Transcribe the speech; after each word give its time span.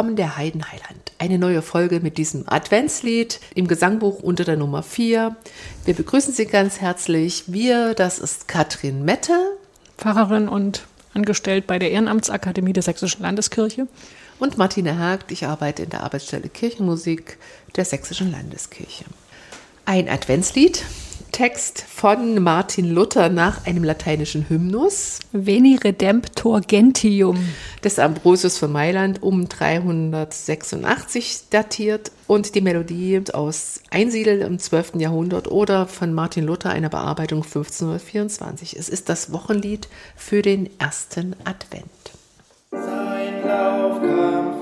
Nun 0.00 0.06
kommen 0.06 0.16
der 0.16 0.38
Heidenheiland. 0.38 1.12
Eine 1.18 1.38
neue 1.38 1.60
Folge 1.60 2.00
mit 2.00 2.16
diesem 2.16 2.48
Adventslied 2.48 3.38
im 3.54 3.68
Gesangbuch 3.68 4.20
unter 4.20 4.44
der 4.44 4.56
Nummer 4.56 4.82
4. 4.82 5.36
Wir 5.84 5.94
begrüßen 5.94 6.32
Sie 6.32 6.46
ganz 6.46 6.80
herzlich. 6.80 7.44
Wir, 7.48 7.92
das 7.92 8.18
ist 8.18 8.48
Katrin 8.48 9.04
Mette. 9.04 9.58
Pfarrerin 9.98 10.48
und 10.48 10.86
angestellt 11.12 11.66
bei 11.66 11.78
der 11.78 11.90
Ehrenamtsakademie 11.90 12.72
der 12.72 12.82
Sächsischen 12.82 13.20
Landeskirche. 13.20 13.88
Und 14.38 14.56
Martina 14.56 14.96
Hagt. 14.96 15.32
Ich 15.32 15.44
arbeite 15.44 15.82
in 15.82 15.90
der 15.90 16.02
Arbeitsstelle 16.02 16.48
Kirchenmusik 16.48 17.36
der 17.76 17.84
Sächsischen 17.84 18.32
Landeskirche. 18.32 19.04
Ein 19.84 20.08
Adventslied 20.08 20.82
Text 21.32 21.84
von 21.88 22.42
Martin 22.42 22.90
Luther 22.90 23.28
nach 23.28 23.66
einem 23.66 23.84
lateinischen 23.84 24.48
Hymnus. 24.48 25.20
Veni 25.32 25.76
Redemptor 25.76 26.60
Gentium. 26.60 27.38
Des 27.84 27.98
Ambrosius 27.98 28.58
von 28.58 28.72
Mailand 28.72 29.22
um 29.22 29.48
386 29.48 31.48
datiert 31.50 32.12
und 32.26 32.54
die 32.54 32.60
Melodie 32.60 33.22
aus 33.32 33.80
Einsiedel 33.90 34.42
im 34.42 34.58
12. 34.58 34.92
Jahrhundert 34.96 35.50
oder 35.50 35.86
von 35.86 36.12
Martin 36.12 36.46
Luther 36.46 36.70
einer 36.70 36.88
Bearbeitung 36.88 37.42
1524. 37.42 38.76
Es 38.76 38.88
ist 38.88 39.08
das 39.08 39.32
Wochenlied 39.32 39.88
für 40.16 40.42
den 40.42 40.68
ersten 40.78 41.34
Advent. 41.44 41.84
Sein 42.70 43.46
Lauf 43.46 44.00
kam 44.00 44.59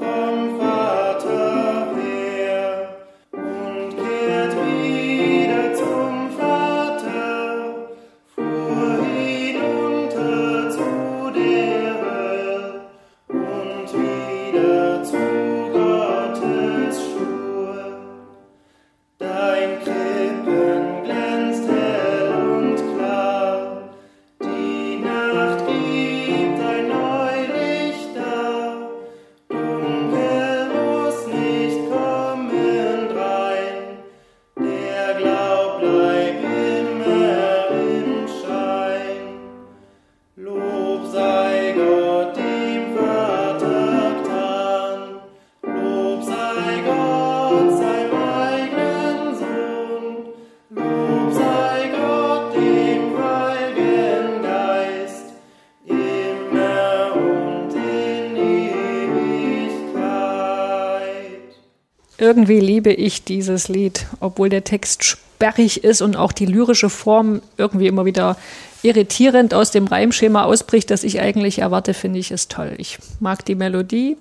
Irgendwie 62.29 62.61
liebe 62.61 62.93
ich 62.93 63.25
dieses 63.25 63.69
Lied, 63.69 64.05
obwohl 64.21 64.51
der 64.51 64.63
Text 64.63 65.03
sperrig 65.03 65.83
ist 65.83 66.03
und 66.03 66.15
auch 66.15 66.31
die 66.31 66.45
lyrische 66.45 66.91
Form 66.91 67.41
irgendwie 67.57 67.87
immer 67.87 68.05
wieder 68.05 68.37
irritierend 68.83 69.55
aus 69.55 69.71
dem 69.71 69.87
Reimschema 69.87 70.45
ausbricht, 70.45 70.91
das 70.91 71.05
ich 71.05 71.23
eigentlich 71.23 71.61
erwarte, 71.61 71.95
finde 71.95 72.19
ich 72.19 72.31
es 72.31 72.47
toll. 72.49 72.75
Ich 72.77 72.99
mag 73.19 73.47
die 73.47 73.55
Melodie. 73.55 74.19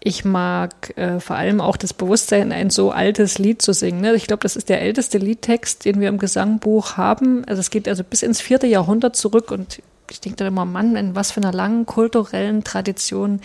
Ich 0.00 0.24
mag 0.24 0.98
äh, 0.98 1.20
vor 1.20 1.36
allem 1.36 1.60
auch 1.60 1.76
das 1.76 1.94
Bewusstsein, 1.94 2.50
ein 2.50 2.70
so 2.70 2.90
altes 2.90 3.38
Lied 3.38 3.62
zu 3.62 3.72
singen. 3.72 4.00
Ne? 4.00 4.16
Ich 4.16 4.26
glaube, 4.26 4.42
das 4.42 4.56
ist 4.56 4.68
der 4.68 4.80
älteste 4.80 5.18
Liedtext, 5.18 5.84
den 5.84 6.00
wir 6.00 6.08
im 6.08 6.18
Gesangbuch 6.18 6.96
haben. 6.96 7.44
Also 7.44 7.60
es 7.60 7.70
geht 7.70 7.86
also 7.86 8.02
bis 8.02 8.24
ins 8.24 8.40
vierte 8.40 8.66
Jahrhundert 8.66 9.14
zurück 9.14 9.52
und 9.52 9.80
ich 10.10 10.20
denke 10.20 10.38
dann 10.38 10.48
immer, 10.48 10.64
Mann, 10.64 10.96
in 10.96 11.14
was 11.14 11.30
für 11.30 11.40
einer 11.40 11.52
langen 11.52 11.86
kulturellen 11.86 12.64
Tradition 12.64 13.40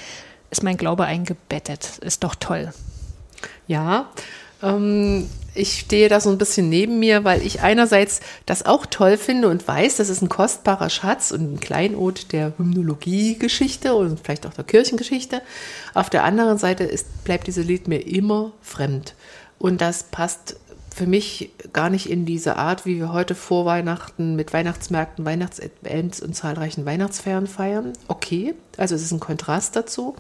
ist 0.50 0.64
mein 0.64 0.78
Glaube 0.78 1.06
eingebettet. 1.06 2.00
Ist 2.00 2.24
doch 2.24 2.34
toll. 2.34 2.74
Ja, 3.72 4.10
ähm, 4.62 5.30
ich 5.56 5.80
stehe 5.80 6.10
da 6.10 6.20
so 6.20 6.30
ein 6.30 6.38
bisschen 6.38 6.68
neben 6.68 7.00
mir, 7.00 7.24
weil 7.24 7.42
ich 7.42 7.62
einerseits 7.62 8.20
das 8.46 8.66
auch 8.66 8.86
toll 8.86 9.16
finde 9.16 9.48
und 9.48 9.66
weiß, 9.66 9.96
das 9.96 10.10
ist 10.10 10.22
ein 10.22 10.28
kostbarer 10.28 10.90
Schatz 10.90 11.32
und 11.32 11.54
ein 11.54 11.60
Kleinod 11.62 12.34
der 12.34 12.52
Hymnologie-Geschichte 12.58 13.96
und 13.96 14.20
vielleicht 14.20 14.46
auch 14.46 14.54
der 14.54 14.66
Kirchengeschichte. 14.66 15.42
Auf 15.94 16.10
der 16.10 16.26
anderen 16.26 16.58
Seite 16.58 16.84
ist, 16.84 17.24
bleibt 17.24 17.48
dieses 17.48 17.66
Lied 17.66 17.88
mir 17.88 18.06
immer 18.06 18.52
fremd. 18.62 19.16
Und 19.58 19.80
das 19.80 20.04
passt 20.04 20.58
für 20.94 21.08
mich 21.08 21.52
gar 21.72 21.90
nicht 21.90 22.10
in 22.10 22.26
diese 22.26 22.58
Art, 22.58 22.86
wie 22.86 22.98
wir 22.98 23.14
heute 23.14 23.36
vor 23.36 23.66
Weihnachten 23.66 24.36
mit 24.36 24.52
Weihnachtsmärkten, 24.52 25.24
Weihnachtsevents 25.24 26.22
und 26.22 26.36
zahlreichen 26.36 26.86
Weihnachtsfeiern 26.86 27.48
feiern. 27.48 27.94
Okay, 28.10 28.54
also 28.76 28.96
es 28.96 29.02
ist 29.02 29.14
ein 29.14 29.22
Kontrast 29.22 29.78
dazu. 29.78 30.16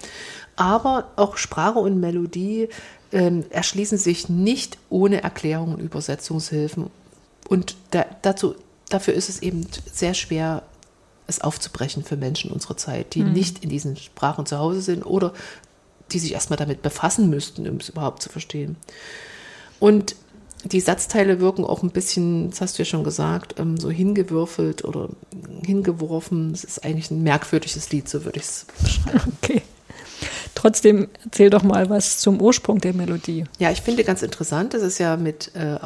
Aber 0.56 1.10
auch 1.16 1.38
Sprache 1.38 1.80
und 1.80 2.00
Melodie 2.00 2.70
ähm, 3.12 3.46
erschließen 3.50 3.98
sich 3.98 4.30
nicht 4.30 4.78
ohne 4.90 5.22
Erklärungen 5.24 5.76
und 5.76 5.82
Übersetzungshilfen. 5.82 6.90
Und 7.48 7.76
da, 7.92 8.06
dazu, 8.22 8.56
dafür 8.90 9.14
ist 9.14 9.30
es 9.30 9.42
eben 9.42 9.66
sehr 9.92 10.14
schwer, 10.14 10.64
es 11.28 11.42
aufzubrechen 11.42 12.04
für 12.04 12.18
Menschen 12.18 12.52
unserer 12.52 12.78
Zeit, 12.78 13.14
die 13.16 13.24
Mhm. 13.24 13.34
nicht 13.34 13.64
in 13.64 13.70
diesen 13.70 13.96
Sprachen 13.98 14.46
zu 14.46 14.58
Hause 14.58 14.82
sind 14.82 15.04
oder 15.06 15.34
die 16.12 16.20
sich 16.20 16.34
erstmal 16.34 16.58
damit 16.58 16.82
befassen 16.82 17.30
müssten, 17.30 17.68
um 17.70 17.78
es 17.78 17.90
überhaupt 17.90 18.22
zu 18.22 18.30
verstehen. 18.30 18.76
Und 19.80 20.16
die 20.64 20.80
Satzteile 20.82 21.40
wirken 21.40 21.64
auch 21.66 21.82
ein 21.84 21.90
bisschen, 21.90 22.50
das 22.52 22.62
hast 22.62 22.78
du 22.78 22.84
ja 22.84 22.86
schon 22.86 23.04
gesagt, 23.04 23.56
ähm, 23.60 23.78
so 23.78 23.90
hingewürfelt 23.90 24.84
oder 24.84 25.10
hingeworfen. 25.66 26.52
Es 26.54 26.64
ist 26.64 26.84
eigentlich 26.84 27.10
ein 27.12 27.24
merkwürdiges 27.24 27.92
Lied, 27.92 28.08
so 28.10 28.26
würde 28.26 28.40
ich 28.40 28.46
es 28.46 28.66
beschreiben. 28.82 29.34
Okay. 29.42 29.62
Trotzdem 30.56 31.08
erzähl 31.24 31.50
doch 31.50 31.64
mal 31.64 31.90
was 31.90 32.20
zum 32.20 32.42
Ursprung 32.42 32.80
der 32.80 32.94
Melodie. 32.94 33.46
Ja, 33.58 33.72
ich 33.72 33.82
finde 33.82 34.04
ganz 34.04 34.22
interessant, 34.22 34.74
das 34.74 34.84
ist 34.84 34.98
ja 35.00 35.18
mit 35.18 35.52
äh, 35.56 35.78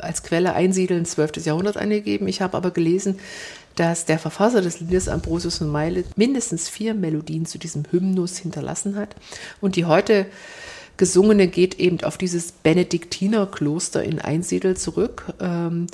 als 0.00 0.22
Quelle 0.22 0.54
Einsiedeln 0.54 1.04
12. 1.04 1.44
Jahrhundert 1.44 1.76
angegeben. 1.76 2.28
Ich 2.28 2.40
habe 2.40 2.56
aber 2.56 2.70
gelesen, 2.70 3.18
dass 3.76 4.04
der 4.04 4.18
Verfasser 4.18 4.60
des 4.60 4.80
Liedes 4.80 5.08
Ambrosius 5.08 5.58
von 5.58 5.68
Meile 5.70 6.04
mindestens 6.16 6.68
vier 6.68 6.94
Melodien 6.94 7.46
zu 7.46 7.58
diesem 7.58 7.84
Hymnus 7.90 8.38
hinterlassen 8.38 8.96
hat. 8.96 9.16
Und 9.60 9.76
die 9.76 9.84
heute 9.84 10.26
gesungene 10.96 11.48
geht 11.48 11.80
eben 11.80 12.02
auf 12.04 12.18
dieses 12.18 12.52
Benediktinerkloster 12.52 14.04
in 14.04 14.20
Einsiedel 14.20 14.76
zurück, 14.76 15.24
ähm, 15.40 15.86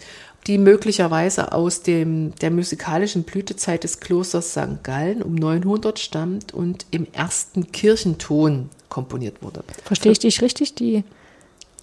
die 0.46 0.58
möglicherweise 0.58 1.52
aus 1.52 1.82
dem, 1.82 2.34
der 2.36 2.50
musikalischen 2.50 3.24
Blütezeit 3.24 3.84
des 3.84 4.00
Klosters 4.00 4.52
St. 4.52 4.82
Gallen 4.82 5.22
um 5.22 5.34
900 5.34 5.98
stammt 5.98 6.54
und 6.54 6.86
im 6.90 7.06
ersten 7.12 7.70
Kirchenton 7.72 8.70
komponiert 8.88 9.42
wurde. 9.42 9.62
Verstehe 9.84 10.12
ich 10.12 10.18
dich 10.18 10.40
richtig? 10.42 10.74
Die, 10.74 11.04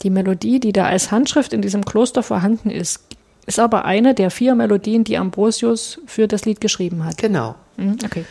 die 0.02 0.10
Melodie, 0.10 0.60
die 0.60 0.74
da 0.74 0.86
als 0.86 1.12
Handschrift 1.12 1.54
in 1.54 1.62
diesem 1.62 1.86
Kloster 1.86 2.24
vorhanden 2.24 2.70
ist, 2.70 3.02
ist 3.46 3.60
aber 3.60 3.86
eine 3.86 4.14
der 4.14 4.30
vier 4.32 4.56
Melodien, 4.56 5.04
die 5.04 5.18
Ambrosius 5.18 6.02
für 6.06 6.28
das 6.28 6.46
Lied 6.46 6.60
geschrieben 6.60 7.06
hat. 7.06 7.18
Genau. 7.18 7.56
Mhm, 7.78 7.98
Okay. 8.04 8.26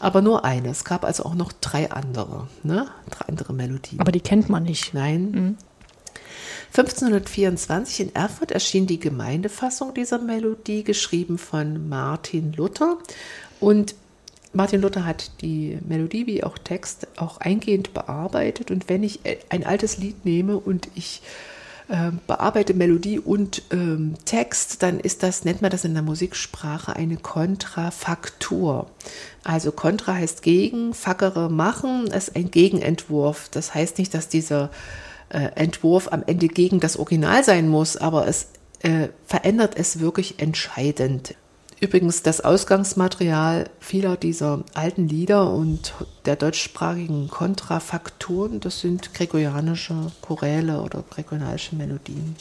Aber 0.00 0.20
nur 0.20 0.44
eine. 0.44 0.70
Es 0.70 0.82
gab 0.84 1.04
also 1.04 1.24
auch 1.24 1.36
noch 1.36 1.52
drei 1.52 1.92
andere, 1.92 2.48
ne? 2.64 2.88
Drei 3.08 3.26
andere 3.28 3.52
Melodien. 3.52 4.00
Aber 4.00 4.10
die 4.10 4.18
kennt 4.20 4.48
man 4.48 4.64
nicht. 4.64 4.94
Nein. 4.94 5.56
1524 6.68 8.00
in 8.00 8.14
Erfurt 8.14 8.50
erschien 8.50 8.86
die 8.86 9.00
Gemeindefassung 9.00 9.94
dieser 9.94 10.18
Melodie, 10.18 10.84
geschrieben 10.84 11.38
von 11.38 11.88
Martin 11.88 12.52
Luther. 12.52 12.98
Und 13.60 13.94
Martin 14.52 14.82
Luther 14.82 15.06
hat 15.06 15.30
die 15.40 15.78
Melodie 15.86 16.26
wie 16.26 16.44
auch 16.44 16.58
Text 16.58 17.08
auch 17.16 17.38
eingehend 17.38 17.94
bearbeitet. 17.94 18.70
Und 18.70 18.88
wenn 18.88 19.02
ich 19.02 19.20
ein 19.48 19.64
altes 19.64 19.98
Lied 19.98 20.24
nehme 20.24 20.58
und 20.58 20.88
ich 20.94 21.22
äh, 21.88 22.10
bearbeite 22.26 22.74
Melodie 22.74 23.18
und 23.18 23.62
ähm, 23.70 24.14
Text, 24.24 24.82
dann 24.82 25.00
ist 25.00 25.22
das, 25.22 25.44
nennt 25.44 25.62
man 25.62 25.70
das 25.70 25.84
in 25.84 25.94
der 25.94 26.02
Musiksprache 26.02 26.94
eine 26.94 27.16
Kontrafaktur. 27.16 28.90
Also 29.42 29.72
Kontra 29.72 30.14
heißt 30.14 30.42
gegen, 30.42 30.94
Fackere 30.94 31.50
machen, 31.50 32.06
ist 32.08 32.36
ein 32.36 32.50
Gegenentwurf. 32.50 33.48
Das 33.50 33.74
heißt 33.74 33.98
nicht, 33.98 34.14
dass 34.14 34.28
dieser 34.28 34.64
äh, 34.64 34.68
Entwurf 35.54 36.08
am 36.12 36.22
Ende 36.26 36.48
gegen 36.48 36.80
das 36.80 36.96
Original 36.96 37.42
sein 37.44 37.68
muss, 37.68 37.96
aber 37.96 38.26
es 38.26 38.48
äh, 38.80 39.08
verändert 39.26 39.74
es 39.76 40.00
wirklich 40.00 40.40
entscheidend. 40.40 41.34
Übrigens, 41.80 42.22
das 42.22 42.40
Ausgangsmaterial 42.40 43.68
vieler 43.80 44.16
dieser 44.16 44.62
alten 44.72 45.08
Lieder 45.08 45.52
und 45.52 45.94
der 46.26 46.36
deutschsprachigen 46.36 47.28
Kontrafakturen, 47.28 48.60
das 48.60 48.80
sind 48.80 49.12
gregorianische 49.14 50.12
Choräle 50.20 50.80
oder 50.80 51.02
gregorianische 51.10 51.74
Melodien. 51.74 52.36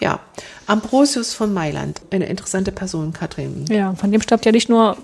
Ja, 0.00 0.18
Ambrosius 0.66 1.32
von 1.32 1.54
Mailand, 1.54 2.00
eine 2.10 2.26
interessante 2.26 2.72
Person, 2.72 3.12
Katrin. 3.12 3.66
Ja, 3.68 3.94
von 3.94 4.10
dem 4.10 4.20
stammt 4.20 4.44
ja 4.44 4.50
nicht 4.50 4.68
nur 4.68 4.96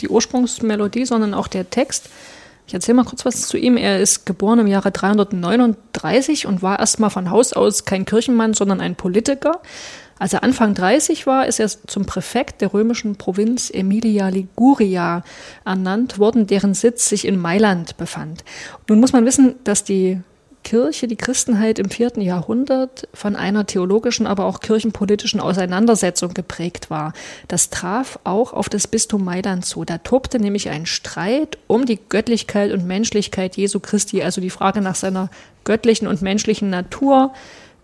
die 0.00 0.08
Ursprungsmelodie, 0.08 1.04
sondern 1.04 1.34
auch 1.34 1.48
der 1.48 1.68
Text. 1.70 2.08
Ich 2.66 2.72
erzähle 2.74 2.96
mal 2.96 3.04
kurz 3.04 3.24
was 3.24 3.46
zu 3.48 3.58
ihm. 3.58 3.76
Er 3.76 4.00
ist 4.00 4.24
geboren 4.24 4.60
im 4.60 4.66
Jahre 4.66 4.90
339 4.90 6.46
und 6.46 6.62
war 6.62 6.78
erstmal 6.78 7.10
von 7.10 7.30
Haus 7.30 7.52
aus 7.52 7.84
kein 7.84 8.04
Kirchenmann, 8.04 8.54
sondern 8.54 8.80
ein 8.80 8.96
Politiker. 8.96 9.60
Als 10.18 10.32
er 10.32 10.42
Anfang 10.42 10.74
30 10.74 11.26
war, 11.26 11.46
ist 11.46 11.60
er 11.60 11.68
zum 11.68 12.06
Präfekt 12.06 12.60
der 12.60 12.72
römischen 12.72 13.16
Provinz 13.16 13.70
Emilia 13.70 14.28
Liguria 14.28 15.24
ernannt 15.64 16.18
worden, 16.18 16.46
deren 16.46 16.72
Sitz 16.72 17.08
sich 17.08 17.26
in 17.26 17.38
Mailand 17.38 17.96
befand. 17.96 18.44
Nun 18.88 19.00
muss 19.00 19.12
man 19.12 19.26
wissen, 19.26 19.56
dass 19.64 19.84
die 19.84 20.20
Kirche, 20.64 21.06
die 21.06 21.16
Christenheit 21.16 21.78
im 21.78 21.90
vierten 21.90 22.20
Jahrhundert 22.20 23.06
von 23.14 23.36
einer 23.36 23.66
theologischen, 23.66 24.26
aber 24.26 24.46
auch 24.46 24.60
kirchenpolitischen 24.60 25.38
Auseinandersetzung 25.38 26.34
geprägt 26.34 26.90
war. 26.90 27.12
Das 27.46 27.70
traf 27.70 28.18
auch 28.24 28.52
auf 28.52 28.68
das 28.68 28.88
Bistum 28.88 29.24
Mailand 29.24 29.64
zu. 29.64 29.84
Da 29.84 29.98
tobte 29.98 30.40
nämlich 30.40 30.70
ein 30.70 30.86
Streit 30.86 31.58
um 31.68 31.86
die 31.86 32.00
Göttlichkeit 32.08 32.72
und 32.72 32.86
Menschlichkeit 32.86 33.56
Jesu 33.56 33.78
Christi, 33.78 34.22
also 34.22 34.40
die 34.40 34.50
Frage 34.50 34.80
nach 34.80 34.96
seiner 34.96 35.30
göttlichen 35.62 36.08
und 36.08 36.22
menschlichen 36.22 36.70
Natur, 36.70 37.32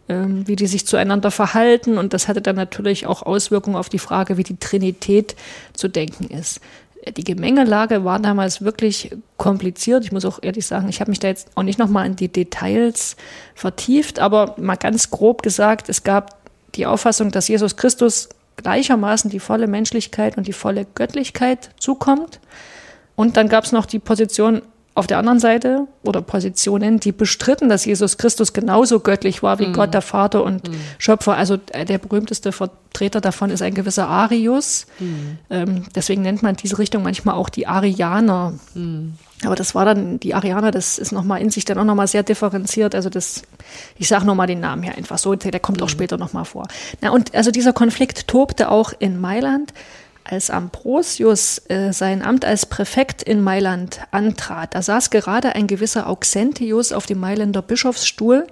ähm, 0.08 0.48
wie 0.48 0.56
die 0.56 0.66
sich 0.66 0.86
zueinander 0.86 1.30
verhalten. 1.30 1.98
Und 1.98 2.12
das 2.12 2.26
hatte 2.26 2.42
dann 2.42 2.56
natürlich 2.56 3.06
auch 3.06 3.22
Auswirkungen 3.22 3.76
auf 3.76 3.88
die 3.88 3.98
Frage, 3.98 4.36
wie 4.36 4.42
die 4.42 4.58
Trinität 4.58 5.36
zu 5.72 5.86
denken 5.86 6.28
ist. 6.34 6.60
Die 7.16 7.24
Gemengelage 7.24 8.04
war 8.04 8.18
damals 8.18 8.62
wirklich 8.62 9.10
kompliziert. 9.38 10.04
Ich 10.04 10.12
muss 10.12 10.26
auch 10.26 10.38
ehrlich 10.42 10.66
sagen, 10.66 10.88
ich 10.88 11.00
habe 11.00 11.10
mich 11.10 11.18
da 11.18 11.28
jetzt 11.28 11.48
auch 11.54 11.62
nicht 11.62 11.78
nochmal 11.78 12.06
in 12.06 12.16
die 12.16 12.28
Details 12.28 13.16
vertieft, 13.54 14.18
aber 14.18 14.54
mal 14.58 14.76
ganz 14.76 15.10
grob 15.10 15.42
gesagt, 15.42 15.88
es 15.88 16.04
gab 16.04 16.38
die 16.74 16.86
Auffassung, 16.86 17.30
dass 17.30 17.48
Jesus 17.48 17.76
Christus 17.76 18.28
gleichermaßen 18.56 19.30
die 19.30 19.40
volle 19.40 19.66
Menschlichkeit 19.66 20.36
und 20.36 20.46
die 20.46 20.52
volle 20.52 20.86
Göttlichkeit 20.94 21.70
zukommt. 21.78 22.40
Und 23.16 23.36
dann 23.36 23.48
gab 23.48 23.64
es 23.64 23.72
noch 23.72 23.86
die 23.86 23.98
Position, 23.98 24.62
auf 25.00 25.06
der 25.06 25.18
anderen 25.18 25.40
Seite 25.40 25.86
oder 26.04 26.20
Positionen, 26.20 27.00
die 27.00 27.10
bestritten, 27.10 27.70
dass 27.70 27.86
Jesus 27.86 28.18
Christus 28.18 28.52
genauso 28.52 29.00
göttlich 29.00 29.42
war 29.42 29.58
wie 29.58 29.68
mm. 29.68 29.72
Gott 29.72 29.94
der 29.94 30.02
Vater 30.02 30.44
und 30.44 30.68
mm. 30.68 30.74
Schöpfer. 30.98 31.36
Also 31.36 31.58
äh, 31.72 31.86
der 31.86 31.96
berühmteste 31.96 32.52
Vertreter 32.52 33.22
davon 33.22 33.50
ist 33.50 33.62
ein 33.62 33.72
gewisser 33.72 34.08
Arius. 34.08 34.86
Mm. 34.98 35.06
Ähm, 35.48 35.84
deswegen 35.94 36.20
nennt 36.20 36.42
man 36.42 36.54
diese 36.54 36.78
Richtung 36.78 37.02
manchmal 37.02 37.34
auch 37.34 37.48
die 37.48 37.66
Arianer. 37.66 38.52
Mm. 38.74 39.12
Aber 39.46 39.56
das 39.56 39.74
war 39.74 39.86
dann, 39.86 40.20
die 40.20 40.34
Arianer, 40.34 40.70
das 40.70 40.98
ist 40.98 41.12
nochmal 41.12 41.40
in 41.40 41.48
sich 41.48 41.64
dann 41.64 41.78
auch 41.78 41.84
nochmal 41.84 42.06
sehr 42.06 42.22
differenziert. 42.22 42.94
Also 42.94 43.08
das, 43.08 43.42
ich 43.96 44.06
sage 44.06 44.26
nochmal 44.26 44.48
den 44.48 44.60
Namen 44.60 44.82
hier 44.82 44.94
einfach 44.94 45.16
so, 45.16 45.34
der 45.34 45.60
kommt 45.60 45.82
auch 45.82 45.86
mm. 45.86 45.88
später 45.88 46.18
nochmal 46.18 46.44
vor. 46.44 46.68
Na, 47.00 47.10
und 47.10 47.34
also 47.34 47.50
dieser 47.50 47.72
Konflikt 47.72 48.28
tobte 48.28 48.70
auch 48.70 48.92
in 48.98 49.18
Mailand 49.18 49.72
als 50.30 50.50
Ambrosius 50.50 51.60
äh, 51.68 51.92
sein 51.92 52.22
Amt 52.22 52.44
als 52.44 52.66
Präfekt 52.66 53.22
in 53.22 53.40
Mailand 53.40 54.00
antrat, 54.10 54.74
da 54.74 54.82
saß 54.82 55.10
gerade 55.10 55.54
ein 55.54 55.66
gewisser 55.66 56.08
Auxentius 56.08 56.92
auf 56.92 57.06
dem 57.06 57.18
Mailänder 57.18 57.62
Bischofsstuhl. 57.62 58.46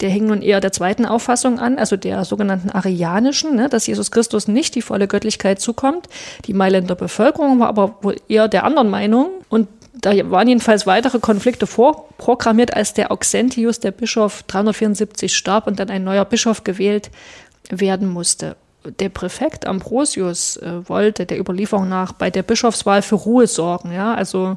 Der 0.00 0.10
hing 0.10 0.26
nun 0.26 0.42
eher 0.42 0.60
der 0.60 0.70
zweiten 0.70 1.04
Auffassung 1.06 1.58
an, 1.58 1.76
also 1.76 1.96
der 1.96 2.24
sogenannten 2.24 2.70
arianischen, 2.70 3.56
ne, 3.56 3.68
dass 3.68 3.88
Jesus 3.88 4.12
Christus 4.12 4.46
nicht 4.46 4.76
die 4.76 4.82
volle 4.82 5.08
Göttlichkeit 5.08 5.60
zukommt. 5.60 6.08
Die 6.44 6.54
Mailänder 6.54 6.94
Bevölkerung 6.94 7.58
war 7.58 7.66
aber 7.66 7.96
wohl 8.02 8.16
eher 8.28 8.46
der 8.46 8.62
anderen 8.62 8.90
Meinung 8.90 9.30
und 9.48 9.66
da 9.94 10.12
waren 10.30 10.46
jedenfalls 10.46 10.86
weitere 10.86 11.18
Konflikte 11.18 11.66
vorprogrammiert, 11.66 12.76
als 12.76 12.94
der 12.94 13.10
Auxentius, 13.10 13.80
der 13.80 13.90
Bischof, 13.90 14.44
374 14.44 15.36
starb 15.36 15.66
und 15.66 15.80
dann 15.80 15.90
ein 15.90 16.04
neuer 16.04 16.24
Bischof 16.24 16.62
gewählt 16.62 17.10
werden 17.70 18.08
musste 18.08 18.54
der 18.84 19.08
Präfekt 19.08 19.66
Ambrosius 19.66 20.56
äh, 20.56 20.88
wollte 20.88 21.26
der 21.26 21.38
Überlieferung 21.38 21.88
nach 21.88 22.12
bei 22.12 22.30
der 22.30 22.42
Bischofswahl 22.42 23.02
für 23.02 23.16
Ruhe 23.16 23.46
sorgen. 23.46 23.92
Ja, 23.92 24.14
also 24.14 24.56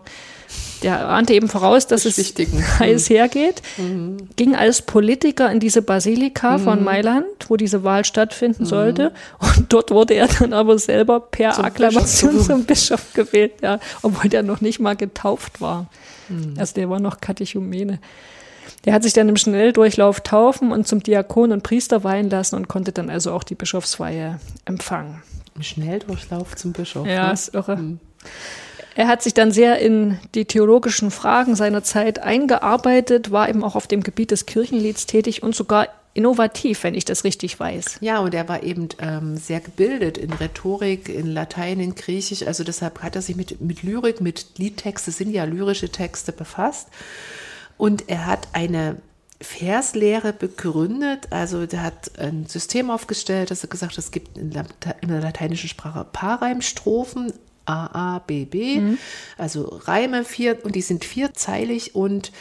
der 0.83 1.07
ahnte 1.09 1.33
eben 1.33 1.47
voraus, 1.47 1.87
dass 1.87 2.05
es 2.05 2.17
heiß 2.79 3.09
hergeht, 3.09 3.61
mhm. 3.77 4.17
ging 4.35 4.55
als 4.55 4.81
Politiker 4.81 5.51
in 5.51 5.59
diese 5.59 5.81
Basilika 5.81 6.57
mhm. 6.57 6.63
von 6.63 6.83
Mailand, 6.83 7.25
wo 7.47 7.57
diese 7.57 7.83
Wahl 7.83 8.03
stattfinden 8.05 8.63
mhm. 8.63 8.67
sollte. 8.67 9.13
Und 9.39 9.71
dort 9.71 9.91
wurde 9.91 10.15
er 10.15 10.27
dann 10.27 10.53
aber 10.53 10.79
selber 10.79 11.19
per 11.19 11.51
zum 11.51 11.65
Akklamation 11.65 12.31
Bischof. 12.31 12.47
zum 12.47 12.65
Bischof 12.65 13.13
gewählt, 13.13 13.53
ja, 13.61 13.79
obwohl 14.01 14.29
der 14.29 14.43
noch 14.43 14.61
nicht 14.61 14.79
mal 14.79 14.95
getauft 14.95 15.61
war. 15.61 15.87
Mhm. 16.29 16.55
Also 16.57 16.73
der 16.75 16.89
war 16.89 16.99
noch 16.99 17.21
Katechumene. 17.21 17.99
Der 18.85 18.93
hat 18.93 19.03
sich 19.03 19.13
dann 19.13 19.29
im 19.29 19.37
Schnelldurchlauf 19.37 20.21
taufen 20.21 20.71
und 20.71 20.87
zum 20.87 21.03
Diakon 21.03 21.51
und 21.51 21.63
Priester 21.63 22.03
weihen 22.03 22.29
lassen 22.29 22.55
und 22.55 22.67
konnte 22.67 22.91
dann 22.91 23.09
also 23.09 23.31
auch 23.31 23.43
die 23.43 23.55
Bischofsweihe 23.55 24.39
empfangen. 24.65 25.21
Im 25.55 25.63
Schnelldurchlauf 25.63 26.55
zum 26.55 26.73
Bischof. 26.73 27.07
Ja, 27.07 27.27
ne? 27.27 27.33
ist 27.33 27.53
irre. 27.53 27.77
Hm. 27.77 27.99
Er 28.95 29.07
hat 29.07 29.23
sich 29.23 29.33
dann 29.33 29.51
sehr 29.51 29.79
in 29.79 30.19
die 30.35 30.45
theologischen 30.45 31.11
Fragen 31.11 31.55
seiner 31.55 31.83
Zeit 31.83 32.19
eingearbeitet, 32.19 33.31
war 33.31 33.47
eben 33.47 33.63
auch 33.63 33.75
auf 33.75 33.87
dem 33.87 34.03
Gebiet 34.03 34.31
des 34.31 34.45
Kirchenlieds 34.45 35.05
tätig 35.05 35.43
und 35.43 35.55
sogar 35.55 35.87
innovativ, 36.13 36.83
wenn 36.83 36.93
ich 36.93 37.05
das 37.05 37.23
richtig 37.23 37.57
weiß. 37.59 37.99
Ja, 38.01 38.19
und 38.19 38.33
er 38.33 38.49
war 38.49 38.63
eben 38.63 38.89
ähm, 38.99 39.37
sehr 39.37 39.61
gebildet 39.61 40.17
in 40.17 40.33
Rhetorik, 40.33 41.07
in 41.07 41.27
Latein, 41.27 41.79
in 41.79 41.95
Griechisch. 41.95 42.45
Also 42.45 42.65
deshalb 42.65 43.01
hat 43.01 43.15
er 43.15 43.21
sich 43.21 43.37
mit, 43.37 43.61
mit 43.61 43.83
Lyrik, 43.83 44.19
mit 44.19 44.57
Liedtexte, 44.57 45.11
sind 45.11 45.31
ja 45.31 45.45
lyrische 45.45 45.89
Texte 45.89 46.33
befasst. 46.33 46.89
Und 47.77 48.09
er 48.09 48.25
hat 48.25 48.47
eine 48.53 48.97
Verslehre 49.41 50.33
begründet, 50.33 51.27
also 51.31 51.65
der 51.65 51.81
hat 51.81 52.19
ein 52.19 52.45
System 52.45 52.91
aufgestellt, 52.91 53.49
dass 53.49 53.63
er 53.63 53.69
gesagt 53.69 53.93
hat, 53.93 53.97
es 53.97 54.11
gibt 54.11 54.37
in 54.37 54.51
der, 54.51 54.65
in 55.01 55.09
der 55.09 55.21
lateinischen 55.21 55.67
Sprache 55.67 56.05
Paarreimstrophen, 56.11 57.33
A, 57.65 58.15
A, 58.15 58.19
B, 58.19 58.45
B, 58.45 58.79
mhm. 58.79 58.97
also 59.37 59.79
Reime 59.85 60.25
vier, 60.25 60.63
und 60.63 60.75
die 60.75 60.81
sind 60.81 61.05
vierzeilig 61.05 61.95
und 61.95 62.31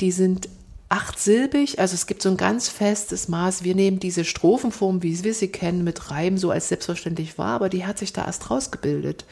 die 0.00 0.10
sind 0.10 0.48
achtsilbig, 0.88 1.78
also 1.78 1.94
es 1.94 2.06
gibt 2.06 2.22
so 2.22 2.30
ein 2.30 2.36
ganz 2.36 2.68
festes 2.68 3.28
Maß. 3.28 3.62
Wir 3.62 3.74
nehmen 3.74 4.00
diese 4.00 4.24
Strophenform, 4.24 5.02
wie 5.02 5.22
wir 5.22 5.34
sie 5.34 5.48
kennen, 5.48 5.84
mit 5.84 6.10
Reim 6.10 6.38
so 6.38 6.50
als 6.50 6.68
selbstverständlich 6.68 7.38
wahr, 7.38 7.56
aber 7.56 7.68
die 7.68 7.84
hat 7.84 7.98
sich 7.98 8.12
da 8.12 8.24
erst 8.24 8.50
rausgebildet 8.50 9.24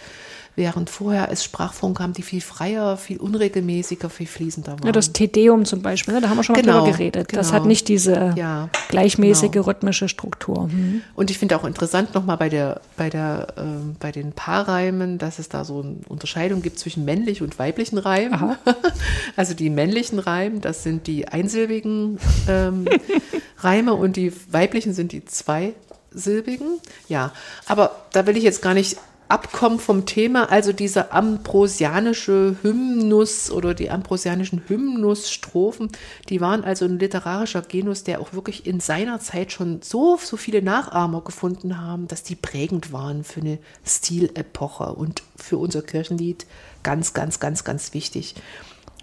während 0.56 0.88
vorher 0.88 1.30
es 1.30 1.44
Sprachformen 1.44 1.94
kam, 1.94 2.14
die 2.14 2.22
viel 2.22 2.40
freier, 2.40 2.96
viel 2.96 3.18
unregelmäßiger, 3.18 4.08
viel 4.08 4.26
fließender 4.26 4.72
waren. 4.72 4.86
Ja, 4.86 4.92
das 4.92 5.12
Tedeum 5.12 5.66
zum 5.66 5.82
Beispiel, 5.82 6.14
ne? 6.14 6.20
da 6.22 6.30
haben 6.30 6.38
wir 6.38 6.42
schon 6.42 6.56
mal 6.56 6.62
genau, 6.62 6.80
drüber 6.80 6.92
geredet. 6.92 7.28
Genau. 7.28 7.40
Das 7.40 7.52
hat 7.52 7.66
nicht 7.66 7.88
diese 7.88 8.34
ja, 8.36 8.70
gleichmäßige 8.88 9.50
genau. 9.50 9.66
rhythmische 9.66 10.08
Struktur. 10.08 10.68
Mhm. 10.68 11.02
Und 11.14 11.30
ich 11.30 11.38
finde 11.38 11.58
auch 11.58 11.64
interessant 11.64 12.14
nochmal 12.14 12.38
bei 12.38 12.48
der, 12.48 12.80
bei 12.96 13.10
der, 13.10 13.48
äh, 13.56 13.62
bei 14.00 14.10
den 14.12 14.32
Paarreimen, 14.32 15.18
dass 15.18 15.38
es 15.38 15.50
da 15.50 15.64
so 15.64 15.82
eine 15.82 15.96
Unterscheidung 16.08 16.62
gibt 16.62 16.78
zwischen 16.78 17.04
männlich 17.04 17.42
und 17.42 17.58
weiblichen 17.58 17.98
Reimen. 17.98 18.56
also 19.36 19.52
die 19.52 19.68
männlichen 19.68 20.18
Reimen, 20.18 20.62
das 20.62 20.82
sind 20.82 21.06
die 21.06 21.28
einsilbigen 21.28 22.18
ähm, 22.48 22.86
Reime 23.58 23.92
und 23.92 24.16
die 24.16 24.32
weiblichen 24.50 24.94
sind 24.94 25.12
die 25.12 25.24
zweisilbigen. 25.24 26.78
Ja, 27.08 27.32
aber 27.66 28.06
da 28.12 28.26
will 28.26 28.38
ich 28.38 28.42
jetzt 28.42 28.62
gar 28.62 28.72
nicht 28.72 28.96
abkommen 29.28 29.78
vom 29.78 30.06
Thema, 30.06 30.50
also 30.50 30.72
diese 30.72 31.12
ambrosianische 31.12 32.56
Hymnus 32.62 33.50
oder 33.50 33.74
die 33.74 33.90
ambrosianischen 33.90 34.62
Hymnusstrophen, 34.68 35.90
die 36.28 36.40
waren 36.40 36.64
also 36.64 36.84
ein 36.84 36.98
literarischer 36.98 37.62
Genus, 37.62 38.04
der 38.04 38.20
auch 38.20 38.32
wirklich 38.32 38.66
in 38.66 38.80
seiner 38.80 39.20
Zeit 39.20 39.52
schon 39.52 39.82
so, 39.82 40.18
so 40.22 40.36
viele 40.36 40.62
Nachahmer 40.62 41.22
gefunden 41.22 41.80
haben, 41.80 42.08
dass 42.08 42.22
die 42.22 42.36
prägend 42.36 42.92
waren 42.92 43.24
für 43.24 43.40
eine 43.40 43.58
Stilepoche 43.84 44.92
und 44.92 45.22
für 45.36 45.58
unser 45.58 45.82
Kirchenlied 45.82 46.46
ganz, 46.82 47.14
ganz, 47.14 47.40
ganz, 47.40 47.64
ganz 47.64 47.94
wichtig. 47.94 48.36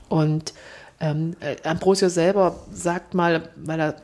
Und 0.07 0.53
ähm, 0.99 1.35
äh, 1.41 1.55
Ambrosius 1.67 2.13
selber 2.13 2.55
sagt 2.71 3.13
mal, 3.13 3.49
weil 3.55 3.79
er 3.79 3.95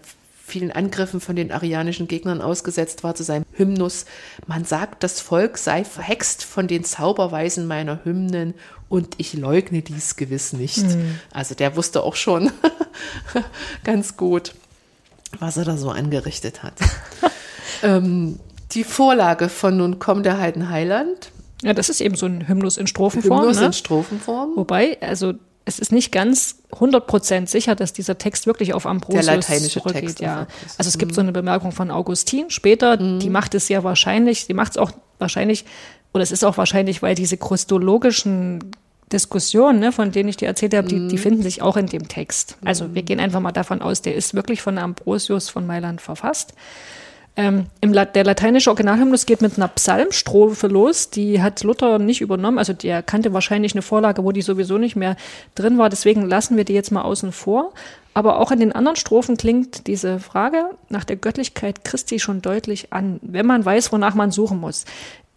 vielen 0.49 0.71
Angriffen 0.71 1.21
von 1.21 1.35
den 1.35 1.51
arianischen 1.51 2.07
Gegnern 2.07 2.41
ausgesetzt 2.41 3.03
war 3.03 3.15
zu 3.15 3.23
seinem 3.23 3.45
Hymnus. 3.53 4.05
Man 4.47 4.65
sagt, 4.65 5.03
das 5.03 5.21
Volk 5.21 5.57
sei 5.57 5.85
verhext 5.85 6.43
von 6.43 6.67
den 6.67 6.83
Zauberweisen 6.83 7.67
meiner 7.67 8.03
Hymnen 8.03 8.53
und 8.89 9.15
ich 9.17 9.33
leugne 9.33 9.81
dies 9.81 10.15
gewiss 10.15 10.53
nicht. 10.53 10.83
Mhm. 10.83 11.19
Also 11.31 11.55
der 11.55 11.75
wusste 11.75 12.03
auch 12.03 12.15
schon 12.15 12.51
ganz 13.83 14.17
gut, 14.17 14.53
was 15.39 15.57
er 15.57 15.65
da 15.65 15.77
so 15.77 15.89
angerichtet 15.89 16.63
hat. 16.63 16.73
ähm, 17.83 18.39
die 18.71 18.83
Vorlage 18.83 19.49
von 19.49 19.77
Nun 19.77 19.99
komm 19.99 20.23
der 20.23 20.39
Heiden 20.39 20.69
Heiland. 20.69 21.31
Ja, 21.61 21.73
das 21.73 21.89
ist 21.89 22.01
eben 22.01 22.15
so 22.15 22.25
ein 22.25 22.47
Hymnus 22.47 22.77
in 22.77 22.87
Strophenform. 22.87 23.41
Hymnus 23.41 23.59
ne? 23.59 23.67
in 23.67 23.73
Strophenform. 23.73 24.55
Wobei, 24.55 24.97
also 25.01 25.33
es 25.65 25.79
ist 25.79 25.91
nicht 25.91 26.11
ganz 26.11 26.55
100% 26.71 27.47
sicher, 27.47 27.75
dass 27.75 27.93
dieser 27.93 28.17
Text 28.17 28.47
wirklich 28.47 28.73
auf 28.73 28.85
Ambrosius 28.85 29.25
Der 29.25 29.35
lateinische 29.35 29.81
zurückgeht. 29.81 30.03
Text 30.03 30.19
ja. 30.19 30.47
Also 30.77 30.89
es 30.89 30.97
gibt 30.97 31.13
so 31.13 31.21
eine 31.21 31.31
Bemerkung 31.31 31.71
von 31.71 31.91
Augustin 31.91 32.49
später, 32.49 32.99
mhm. 32.99 33.19
die 33.19 33.29
macht 33.29 33.53
es 33.55 33.67
sehr 33.67 33.83
wahrscheinlich, 33.83 34.47
die 34.47 34.53
macht 34.53 34.71
es 34.71 34.77
auch 34.77 34.91
wahrscheinlich, 35.19 35.65
oder 36.13 36.23
es 36.23 36.31
ist 36.31 36.43
auch 36.43 36.57
wahrscheinlich, 36.57 37.01
weil 37.01 37.15
diese 37.15 37.37
christologischen 37.37 38.71
Diskussionen, 39.11 39.79
ne, 39.79 39.91
von 39.91 40.11
denen 40.11 40.29
ich 40.29 40.37
dir 40.37 40.47
erzählt 40.47 40.75
habe, 40.75 40.87
die, 40.87 41.07
die 41.07 41.15
mhm. 41.15 41.21
finden 41.21 41.43
sich 41.43 41.61
auch 41.61 41.77
in 41.77 41.87
dem 41.87 42.07
Text. 42.07 42.57
Also 42.63 42.93
wir 42.93 43.03
gehen 43.03 43.19
einfach 43.19 43.39
mal 43.39 43.51
davon 43.51 43.81
aus, 43.81 44.01
der 44.01 44.15
ist 44.15 44.33
wirklich 44.33 44.61
von 44.61 44.77
Ambrosius 44.77 45.49
von 45.49 45.65
Mailand 45.65 46.01
verfasst. 46.01 46.53
Ähm, 47.35 47.67
La 47.81 48.05
der 48.05 48.23
lateinische 48.23 48.69
Originalhymnus 48.69 49.25
geht 49.25 49.41
mit 49.41 49.57
einer 49.57 49.67
Psalmstrophe 49.69 50.67
los, 50.67 51.09
die 51.09 51.41
hat 51.41 51.63
Luther 51.63 51.99
nicht 51.99 52.21
übernommen, 52.21 52.57
also 52.57 52.73
der 52.73 53.01
kannte 53.01 53.33
wahrscheinlich 53.33 53.73
eine 53.73 53.81
Vorlage, 53.81 54.23
wo 54.23 54.31
die 54.31 54.41
sowieso 54.41 54.77
nicht 54.77 54.95
mehr 54.95 55.15
drin 55.55 55.77
war, 55.77 55.89
deswegen 55.89 56.25
lassen 56.25 56.57
wir 56.57 56.65
die 56.65 56.73
jetzt 56.73 56.91
mal 56.91 57.03
außen 57.03 57.31
vor. 57.31 57.73
Aber 58.13 58.39
auch 58.39 58.51
in 58.51 58.59
den 58.59 58.73
anderen 58.73 58.97
Strophen 58.97 59.37
klingt 59.37 59.87
diese 59.87 60.19
Frage 60.19 60.65
nach 60.89 61.05
der 61.05 61.15
Göttlichkeit 61.15 61.85
Christi 61.85 62.19
schon 62.19 62.41
deutlich 62.41 62.91
an, 62.91 63.19
wenn 63.21 63.45
man 63.45 63.63
weiß, 63.63 63.93
wonach 63.93 64.15
man 64.15 64.31
suchen 64.31 64.59
muss. 64.59 64.83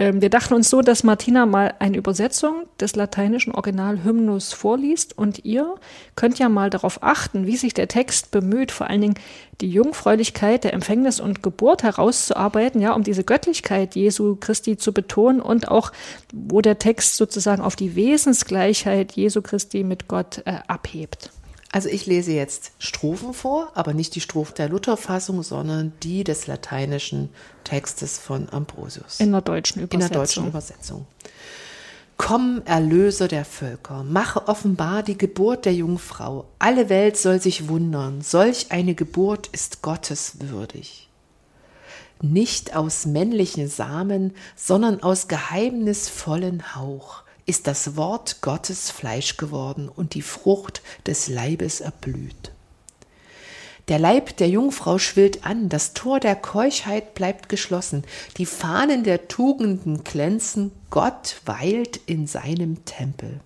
Ähm, 0.02 0.20
wir 0.20 0.30
dachten 0.30 0.54
uns 0.54 0.68
so, 0.68 0.82
dass 0.82 1.04
Martina 1.04 1.46
mal 1.46 1.74
eine 1.78 1.96
Übersetzung 1.96 2.64
des 2.80 2.96
lateinischen 2.96 3.54
Originalhymnus 3.54 4.52
vorliest 4.52 5.16
und 5.16 5.44
ihr 5.44 5.76
könnt 6.16 6.40
ja 6.40 6.48
mal 6.48 6.70
darauf 6.70 7.04
achten, 7.04 7.46
wie 7.46 7.56
sich 7.56 7.72
der 7.72 7.86
Text 7.86 8.32
bemüht, 8.32 8.72
vor 8.72 8.90
allen 8.90 9.00
Dingen 9.00 9.14
die 9.60 9.70
Jungfräulichkeit 9.70 10.64
der 10.64 10.72
Empfängnis 10.72 11.20
und 11.20 11.44
Geburt 11.44 11.84
herauszuarbeiten, 11.84 12.80
ja, 12.80 12.94
um 12.94 13.04
diese 13.04 13.22
Göttlichkeit 13.22 13.94
Jesu 13.94 14.34
Christi 14.34 14.76
zu 14.76 14.92
betonen 14.92 15.40
und 15.40 15.68
auch, 15.68 15.92
wo 16.32 16.60
der 16.60 16.80
Text 16.80 17.16
sozusagen 17.16 17.62
auf 17.62 17.76
die 17.76 17.94
Wesensgleichheit 17.94 19.12
Jesu 19.12 19.40
Christi 19.40 19.84
mit 19.84 20.08
Gott 20.08 20.42
äh, 20.46 20.54
abhebt. 20.66 21.30
Also 21.72 21.88
ich 21.88 22.04
lese 22.04 22.32
jetzt 22.32 22.72
Strophen 22.78 23.32
vor, 23.32 23.72
aber 23.74 23.94
nicht 23.94 24.14
die 24.14 24.20
Strophen 24.20 24.54
der 24.56 24.68
Lutherfassung, 24.68 25.42
sondern 25.42 25.94
die 26.02 26.22
des 26.22 26.46
lateinischen 26.46 27.30
Textes 27.64 28.18
von 28.18 28.50
Ambrosius. 28.50 29.20
In 29.20 29.32
der 29.32 29.40
deutschen 29.40 29.82
Übersetzung. 29.82 30.00
In 30.00 30.08
der 30.08 30.18
deutschen 30.18 30.46
Übersetzung. 30.48 31.06
Komm, 32.18 32.62
Erlöser 32.66 33.26
der 33.26 33.46
Völker, 33.46 34.04
mache 34.04 34.46
offenbar 34.48 35.02
die 35.02 35.16
Geburt 35.16 35.64
der 35.64 35.74
Jungfrau. 35.74 36.44
Alle 36.58 36.90
Welt 36.90 37.16
soll 37.16 37.40
sich 37.40 37.68
wundern, 37.68 38.20
solch 38.20 38.70
eine 38.70 38.94
Geburt 38.94 39.48
ist 39.48 39.80
Gottes 39.80 40.36
würdig. 40.40 41.08
Nicht 42.20 42.76
aus 42.76 43.06
männlichen 43.06 43.66
Samen, 43.66 44.34
sondern 44.54 45.02
aus 45.02 45.26
geheimnisvollen 45.26 46.76
Hauch 46.76 47.22
ist 47.52 47.66
das 47.66 47.96
Wort 47.96 48.40
Gottes 48.40 48.90
Fleisch 48.90 49.36
geworden 49.36 49.90
und 49.94 50.14
die 50.14 50.22
Frucht 50.22 50.80
des 51.06 51.28
Leibes 51.28 51.82
erblüht. 51.82 52.50
Der 53.88 53.98
Leib 53.98 54.38
der 54.38 54.48
Jungfrau 54.48 54.96
schwillt 54.96 55.44
an, 55.44 55.68
das 55.68 55.92
Tor 55.92 56.18
der 56.18 56.34
Keuschheit 56.34 57.12
bleibt 57.12 57.50
geschlossen, 57.50 58.04
die 58.38 58.46
Fahnen 58.46 59.04
der 59.04 59.28
Tugenden 59.28 60.02
glänzen, 60.02 60.72
Gott 60.88 61.42
weilt 61.44 61.98
in 62.06 62.26
seinem 62.26 62.86
Tempel. 62.86 63.40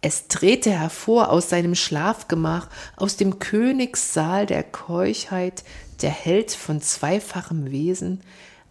Es 0.00 0.28
trete 0.28 0.70
hervor 0.70 1.28
aus 1.28 1.50
seinem 1.50 1.74
Schlafgemach, 1.74 2.70
aus 2.96 3.18
dem 3.18 3.38
Königssaal 3.38 4.46
der 4.46 4.62
Keuchheit, 4.62 5.62
der 6.00 6.08
Held 6.10 6.52
von 6.52 6.80
zweifachem 6.80 7.70
Wesen, 7.70 8.22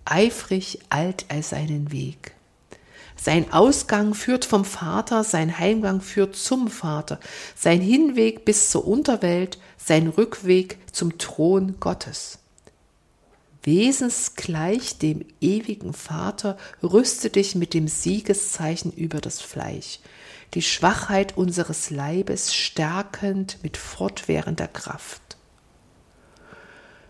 eifrig 0.05 0.79
alt 0.89 1.25
er 1.27 1.43
seinen 1.43 1.91
Weg. 1.91 2.32
Sein 3.15 3.53
Ausgang 3.53 4.13
führt 4.13 4.46
vom 4.46 4.65
Vater, 4.65 5.24
sein 5.24 5.58
Heimgang 5.58 6.01
führt 6.01 6.36
zum 6.36 6.67
Vater, 6.67 7.20
sein 7.55 7.79
Hinweg 7.79 8.43
bis 8.46 8.70
zur 8.70 8.88
Unterwelt, 8.88 9.60
sein 9.77 10.08
Rückweg 10.08 10.77
zum 10.91 11.17
Thron 11.17 11.75
Gottes. 11.79 12.39
Wesensgleich 13.63 14.98
dem 14.98 15.25
ewigen 15.39 15.93
Vater, 15.93 16.58
rüste 16.82 17.29
dich 17.29 17.55
mit 17.55 17.74
dem 17.74 17.88
Siegeszeichen 17.88 18.91
über 18.91 19.22
das 19.22 19.39
Fleisch, 19.39 20.00
die 20.53 20.62
Schwachheit 20.62 21.38
unseres 21.38 21.89
Leibes 21.89 22.53
stärkend 22.53 23.60
mit 23.63 23.77
fortwährender 23.77 24.67
Kraft. 24.67 25.22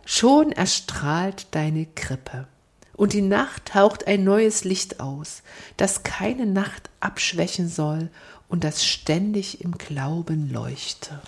Schon 0.05 0.51
erstrahlt 0.51 1.47
deine 1.51 1.87
Krippe 1.87 2.47
und 2.95 3.13
die 3.13 3.21
Nacht 3.21 3.65
taucht 3.65 4.07
ein 4.07 4.23
neues 4.23 4.63
Licht 4.63 4.99
aus, 4.99 5.43
das 5.77 6.03
keine 6.03 6.45
Nacht 6.45 6.89
abschwächen 6.99 7.67
soll 7.67 8.09
und 8.49 8.63
das 8.63 8.85
ständig 8.85 9.61
im 9.61 9.77
Glauben 9.77 10.51
leuchte. 10.51 11.19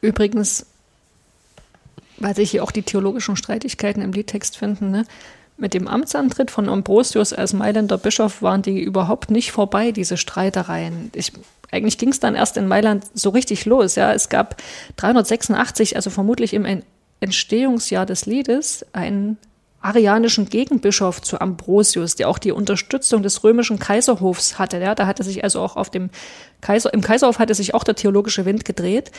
Übrigens, 0.00 0.66
weil 2.18 2.36
sich 2.36 2.50
hier 2.50 2.62
auch 2.62 2.70
die 2.70 2.82
theologischen 2.82 3.36
Streitigkeiten 3.36 4.02
im 4.02 4.12
Liedtext 4.12 4.56
finden, 4.56 4.90
ne? 4.90 5.06
mit 5.56 5.72
dem 5.72 5.88
Amtsantritt 5.88 6.50
von 6.50 6.68
Ambrosius 6.68 7.32
als 7.32 7.52
Mailänder 7.52 7.96
Bischof 7.96 8.42
waren 8.42 8.62
die 8.62 8.82
überhaupt 8.82 9.30
nicht 9.30 9.52
vorbei, 9.52 9.92
diese 9.92 10.16
Streitereien. 10.16 11.10
Ich, 11.14 11.32
eigentlich 11.70 11.98
ging 11.98 12.10
es 12.10 12.20
dann 12.20 12.34
erst 12.34 12.56
in 12.56 12.66
Mailand 12.66 13.04
so 13.14 13.30
richtig 13.30 13.64
los. 13.64 13.94
Ja, 13.94 14.12
es 14.12 14.28
gab 14.28 14.60
386, 14.96 15.96
also 15.96 16.10
vermutlich 16.10 16.54
im 16.54 16.64
Entstehungsjahr 17.24 18.06
des 18.06 18.26
Liedes 18.26 18.86
einen 18.92 19.38
arianischen 19.80 20.48
Gegenbischof 20.48 21.20
zu 21.20 21.40
Ambrosius, 21.40 22.16
der 22.16 22.28
auch 22.28 22.38
die 22.38 22.52
Unterstützung 22.52 23.22
des 23.22 23.44
römischen 23.44 23.78
Kaiserhofs 23.78 24.58
hatte. 24.58 24.78
Ja, 24.78 24.94
da 24.94 25.06
hatte 25.06 25.22
sich 25.22 25.44
also 25.44 25.60
auch 25.60 25.76
auf 25.76 25.90
dem 25.90 26.08
Kaiser, 26.62 26.94
im 26.94 27.02
Kaiserhof 27.02 27.38
hatte 27.38 27.54
sich 27.54 27.74
auch 27.74 27.84
der 27.84 27.94
theologische 27.94 28.46
Wind 28.46 28.64
gedreht. 28.64 29.10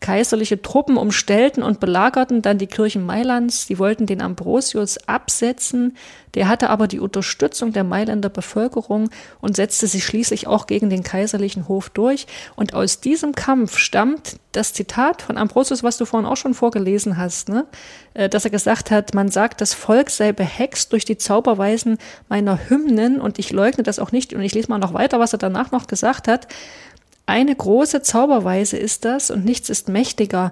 Kaiserliche 0.00 0.62
Truppen 0.62 0.96
umstellten 0.96 1.62
und 1.62 1.80
belagerten 1.80 2.40
dann 2.40 2.58
die 2.58 2.68
Kirchen 2.68 3.04
Mailands. 3.04 3.66
Die 3.66 3.78
wollten 3.78 4.06
den 4.06 4.22
Ambrosius 4.22 4.98
absetzen. 5.08 5.96
Der 6.34 6.46
hatte 6.46 6.70
aber 6.70 6.86
die 6.86 7.00
Unterstützung 7.00 7.72
der 7.72 7.82
Mailänder 7.82 8.28
Bevölkerung 8.28 9.10
und 9.40 9.56
setzte 9.56 9.88
sich 9.88 10.04
schließlich 10.04 10.46
auch 10.46 10.66
gegen 10.66 10.88
den 10.88 11.02
kaiserlichen 11.02 11.66
Hof 11.66 11.90
durch. 11.90 12.28
Und 12.54 12.74
aus 12.74 13.00
diesem 13.00 13.34
Kampf 13.34 13.76
stammt 13.76 14.36
das 14.52 14.72
Zitat 14.72 15.20
von 15.20 15.36
Ambrosius, 15.36 15.82
was 15.82 15.98
du 15.98 16.04
vorhin 16.04 16.28
auch 16.28 16.36
schon 16.36 16.54
vorgelesen 16.54 17.16
hast, 17.16 17.48
ne? 17.48 17.66
Äh, 18.14 18.28
dass 18.28 18.44
er 18.44 18.50
gesagt 18.50 18.90
hat, 18.90 19.14
man 19.14 19.28
sagt, 19.28 19.60
das 19.60 19.74
Volk 19.74 20.10
sei 20.10 20.32
behext 20.32 20.92
durch 20.92 21.04
die 21.04 21.18
Zauberweisen 21.18 21.98
meiner 22.28 22.68
Hymnen 22.68 23.20
und 23.20 23.38
ich 23.38 23.50
leugne 23.50 23.82
das 23.82 23.98
auch 23.98 24.12
nicht. 24.12 24.32
Und 24.32 24.42
ich 24.42 24.54
lese 24.54 24.68
mal 24.70 24.78
noch 24.78 24.94
weiter, 24.94 25.18
was 25.18 25.32
er 25.32 25.38
danach 25.38 25.72
noch 25.72 25.86
gesagt 25.86 26.28
hat. 26.28 26.46
Eine 27.28 27.54
große 27.54 28.00
Zauberweise 28.00 28.78
ist 28.78 29.04
das 29.04 29.30
und 29.30 29.44
nichts 29.44 29.68
ist 29.68 29.90
mächtiger. 29.90 30.50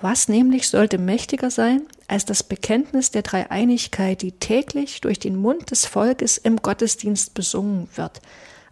Was 0.00 0.28
nämlich 0.28 0.68
sollte 0.68 0.98
mächtiger 0.98 1.50
sein 1.50 1.82
als 2.06 2.24
das 2.24 2.44
Bekenntnis 2.44 3.10
der 3.10 3.22
Dreieinigkeit, 3.22 4.22
die 4.22 4.30
täglich 4.30 5.00
durch 5.00 5.18
den 5.18 5.34
Mund 5.34 5.72
des 5.72 5.84
Volkes 5.84 6.38
im 6.38 6.62
Gottesdienst 6.62 7.34
besungen 7.34 7.88
wird? 7.96 8.20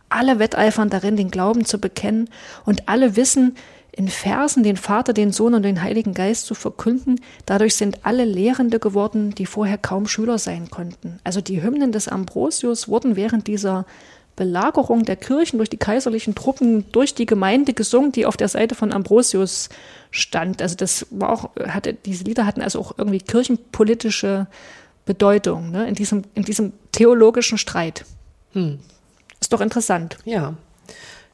Alle 0.09 0.39
wetteifern 0.39 0.91
darin, 0.91 1.17
den 1.17 1.33
Glauben 1.33 1.65
zu 1.65 1.81
bekennen 1.81 2.31
und 2.67 2.89
alle 2.89 3.17
wissen, 3.17 3.57
in 3.91 4.07
Versen 4.07 4.63
den 4.63 4.77
Vater, 4.77 5.13
den 5.13 5.33
Sohn 5.33 5.55
und 5.55 5.65
den 5.65 5.83
Heiligen 5.83 6.15
Geist 6.15 6.47
zu 6.47 6.55
verkünden. 6.55 7.21
Dadurch 7.47 7.75
sind 7.75 8.07
alle 8.07 8.25
Lehrende 8.25 8.79
geworden, 8.79 9.35
die 9.35 9.47
vorher 9.47 9.79
kaum 9.79 10.07
Schüler 10.07 10.39
sein 10.39 10.71
konnten. 10.71 11.19
Also 11.25 11.41
die 11.41 11.63
Hymnen 11.63 11.91
des 11.91 12.07
Ambrosius 12.07 12.87
wurden 12.87 13.17
während 13.17 13.49
dieser 13.49 13.87
Belagerung 14.37 15.05
der 15.05 15.17
Kirchen 15.17 15.59
durch 15.59 15.71
die 15.71 15.77
kaiserlichen 15.77 16.35
Truppen 16.35 16.91
durch 16.93 17.15
die 17.15 17.27
Gemeinde 17.27 17.73
gesungen, 17.73 18.13
die 18.13 18.27
auf 18.27 18.37
der 18.37 18.49
Seite 18.49 18.75
von 18.75 18.93
Ambrosius 18.93 19.69
stand. 20.11 20.61
Also 20.61 20.75
das 20.75 21.07
war 21.11 21.31
auch, 21.31 21.51
hatte, 21.67 21.95
diese 21.95 22.25
Lieder 22.25 22.47
hatten 22.47 22.63
also 22.63 22.81
auch 22.81 22.95
irgendwie 22.99 23.19
kirchenpolitische 23.19 24.47
Bedeutung 25.07 25.71
ne, 25.71 25.87
in, 25.87 25.95
diesem, 25.95 26.23
in 26.35 26.45
diesem 26.45 26.73
theologischen 26.93 27.59
Streit. 27.59 28.05
Hm. 28.53 28.81
Ist 29.41 29.53
doch 29.53 29.61
interessant. 29.61 30.17
Ja. 30.25 30.55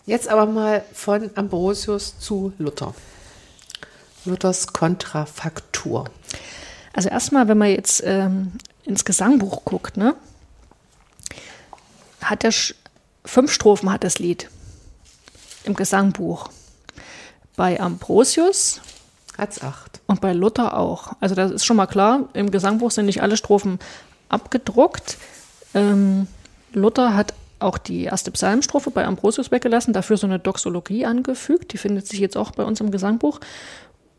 Jetzt 0.04 0.28
aber 0.28 0.46
mal 0.46 0.84
von 0.92 1.30
Ambrosius 1.36 2.18
zu 2.18 2.52
Luther. 2.58 2.94
Luthers 4.24 4.72
Kontrafaktur. 4.72 6.04
Also 6.92 7.08
erstmal, 7.08 7.48
wenn 7.48 7.58
man 7.58 7.70
jetzt 7.70 8.02
ähm, 8.04 8.52
ins 8.84 9.04
Gesangbuch 9.04 9.64
guckt, 9.64 9.96
ne, 9.96 10.14
hat 12.20 12.44
er 12.44 12.52
Fünf 13.30 13.52
Strophen 13.52 13.92
hat 13.92 14.02
das 14.02 14.18
Lied 14.18 14.50
im 15.62 15.74
Gesangbuch. 15.74 16.48
Bei 17.54 17.78
Ambrosius 17.78 18.80
hat 19.38 19.52
es 19.52 19.62
acht. 19.62 20.00
Und 20.08 20.20
bei 20.20 20.32
Luther 20.32 20.76
auch. 20.76 21.12
Also 21.20 21.36
das 21.36 21.52
ist 21.52 21.64
schon 21.64 21.76
mal 21.76 21.86
klar, 21.86 22.28
im 22.32 22.50
Gesangbuch 22.50 22.90
sind 22.90 23.06
nicht 23.06 23.22
alle 23.22 23.36
Strophen 23.36 23.78
abgedruckt. 24.30 25.16
Ähm, 25.74 26.26
Luther 26.72 27.14
hat 27.14 27.32
auch 27.60 27.78
die 27.78 28.02
erste 28.02 28.32
Psalmstrophe 28.32 28.90
bei 28.90 29.04
Ambrosius 29.04 29.52
weggelassen, 29.52 29.92
dafür 29.92 30.16
so 30.16 30.26
eine 30.26 30.40
Doxologie 30.40 31.06
angefügt. 31.06 31.72
Die 31.72 31.78
findet 31.78 32.08
sich 32.08 32.18
jetzt 32.18 32.36
auch 32.36 32.50
bei 32.50 32.64
uns 32.64 32.80
im 32.80 32.90
Gesangbuch. 32.90 33.38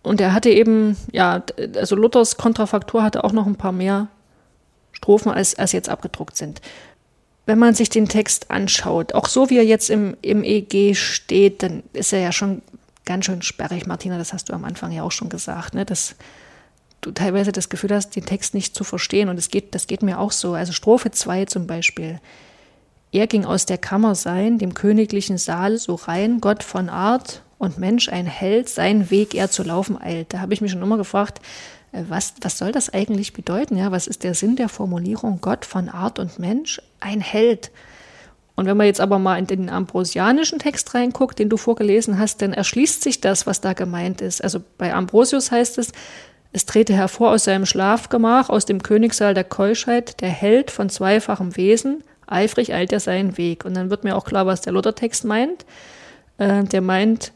Und 0.04 0.22
er 0.22 0.34
hatte 0.34 0.52
eben, 0.52 0.96
ja, 1.12 1.44
also 1.76 1.98
Luthers 1.98 2.38
Kontrafaktur 2.38 3.04
hatte 3.04 3.26
auch 3.26 3.34
noch 3.34 3.46
ein 3.46 3.58
paar 3.58 3.74
mehr 3.74 4.08
Strophen, 4.94 5.34
als, 5.34 5.56
als 5.56 5.74
jetzt 5.74 5.90
abgedruckt 5.90 6.38
sind 6.38 6.62
wenn 7.46 7.60
man 7.60 7.74
sich 7.74 7.90
den 7.90 8.08
Text 8.08 8.52
anschaut, 8.52 9.14
auch 9.14 9.28
so 9.28 9.50
wie 9.50 9.58
er 9.58 9.66
jetzt 9.66 9.90
im, 9.90 10.16
im 10.22 10.44
EG 10.44 10.94
steht, 10.94 11.64
dann 11.64 11.84
ist 11.94 12.14
er 12.14 12.20
ja 12.20 12.32
schon 12.32 12.62
ganz 13.06 13.26
schön 13.26 13.42
sperrig, 13.42 13.88
Martina, 13.88 14.18
das 14.18 14.34
hast 14.34 14.50
du 14.50 14.54
am 14.54 14.64
Anfang 14.64 14.92
ja 14.92 15.04
auch 15.04 15.12
schon 15.12 15.30
gesagt, 15.30 15.74
ne, 15.74 15.86
dass 15.86 16.16
du 17.02 17.12
teilweise 17.12 17.52
das 17.52 17.70
Gefühl 17.70 17.94
hast, 17.94 18.16
den 18.16 18.26
Text 18.26 18.54
nicht 18.54 18.76
zu 18.76 18.84
verstehen. 18.84 19.28
Und 19.28 19.36
das 19.36 19.50
geht, 19.50 19.76
das 19.76 19.88
geht 19.88 20.04
mir 20.04 20.20
auch 20.20 20.32
so. 20.32 20.54
Also 20.54 20.72
Strophe 20.72 21.12
2 21.12 21.46
zum 21.46 21.68
Beispiel. 21.68 22.20
Er 23.12 23.28
ging 23.28 23.44
aus 23.44 23.66
der 23.66 23.78
Kammer 23.78 24.16
sein, 24.16 24.58
dem 24.58 24.74
königlichen 24.74 25.38
Saal, 25.38 25.78
so 25.78 25.96
rein, 25.96 26.40
Gott 26.40 26.64
von 26.64 26.90
Art 26.90 27.42
und 27.58 27.78
Mensch 27.78 28.08
ein 28.08 28.26
Held, 28.26 28.70
sein 28.70 29.12
Weg 29.12 29.36
er 29.36 29.52
zu 29.52 29.64
laufen 29.64 30.02
eilt. 30.02 30.34
Da 30.34 30.40
habe 30.40 30.54
ich 30.54 30.62
mich 30.62 30.72
schon 30.72 30.82
immer 30.82 30.98
gefragt, 30.98 31.42
was, 31.92 32.34
was 32.42 32.58
soll 32.58 32.72
das 32.72 32.94
eigentlich 32.94 33.34
bedeuten? 33.34 33.78
Ja, 33.78 33.92
was 33.92 34.08
ist 34.08 34.24
der 34.24 34.34
Sinn 34.34 34.56
der 34.56 34.70
Formulierung 34.70 35.40
Gott 35.42 35.66
von 35.66 35.90
Art 35.90 36.20
und 36.20 36.40
Mensch? 36.40 36.82
Ein 37.00 37.20
Held. 37.20 37.72
Und 38.56 38.66
wenn 38.66 38.78
man 38.78 38.86
jetzt 38.86 39.02
aber 39.02 39.20
mal 39.20 39.38
in 39.38 39.48
den 39.48 39.70
ambrosianischen 39.70 40.60
Text 40.60 40.94
reinguckt, 40.94 41.40
den 41.40 41.50
du 41.50 41.58
vorgelesen 41.58 42.20
hast, 42.20 42.42
dann 42.42 42.54
erschließt 42.54 43.02
sich 43.02 43.20
das, 43.20 43.48
was 43.48 43.62
da 43.62 43.74
gemeint 43.74 44.22
ist. 44.22 44.44
Also 44.44 44.62
bei 44.78 44.94
Ambrosius 44.94 45.52
heißt 45.52 45.78
es, 45.78 45.92
es 46.54 46.66
trete 46.66 46.94
hervor 46.94 47.32
aus 47.32 47.46
seinem 47.46 47.66
Schlafgemach, 47.66 48.50
aus 48.50 48.66
dem 48.66 48.84
Königssaal 48.84 49.34
der 49.34 49.46
Keuschheit, 49.46 50.22
der 50.22 50.30
Held 50.30 50.70
von 50.70 50.90
zweifachem 50.90 51.56
Wesen, 51.56 52.04
eifrig 52.28 52.74
eilt 52.74 52.92
er 52.92 53.00
seinen 53.00 53.38
Weg. 53.38 53.66
Und 53.66 53.74
dann 53.74 53.90
wird 53.90 54.04
mir 54.04 54.16
auch 54.16 54.26
klar, 54.26 54.46
was 54.46 54.62
der 54.62 54.74
Luthertext 54.74 55.26
meint. 55.26 55.66
Äh, 56.38 56.64
der 56.66 56.82
meint, 56.82 57.28
äh, 57.28 57.32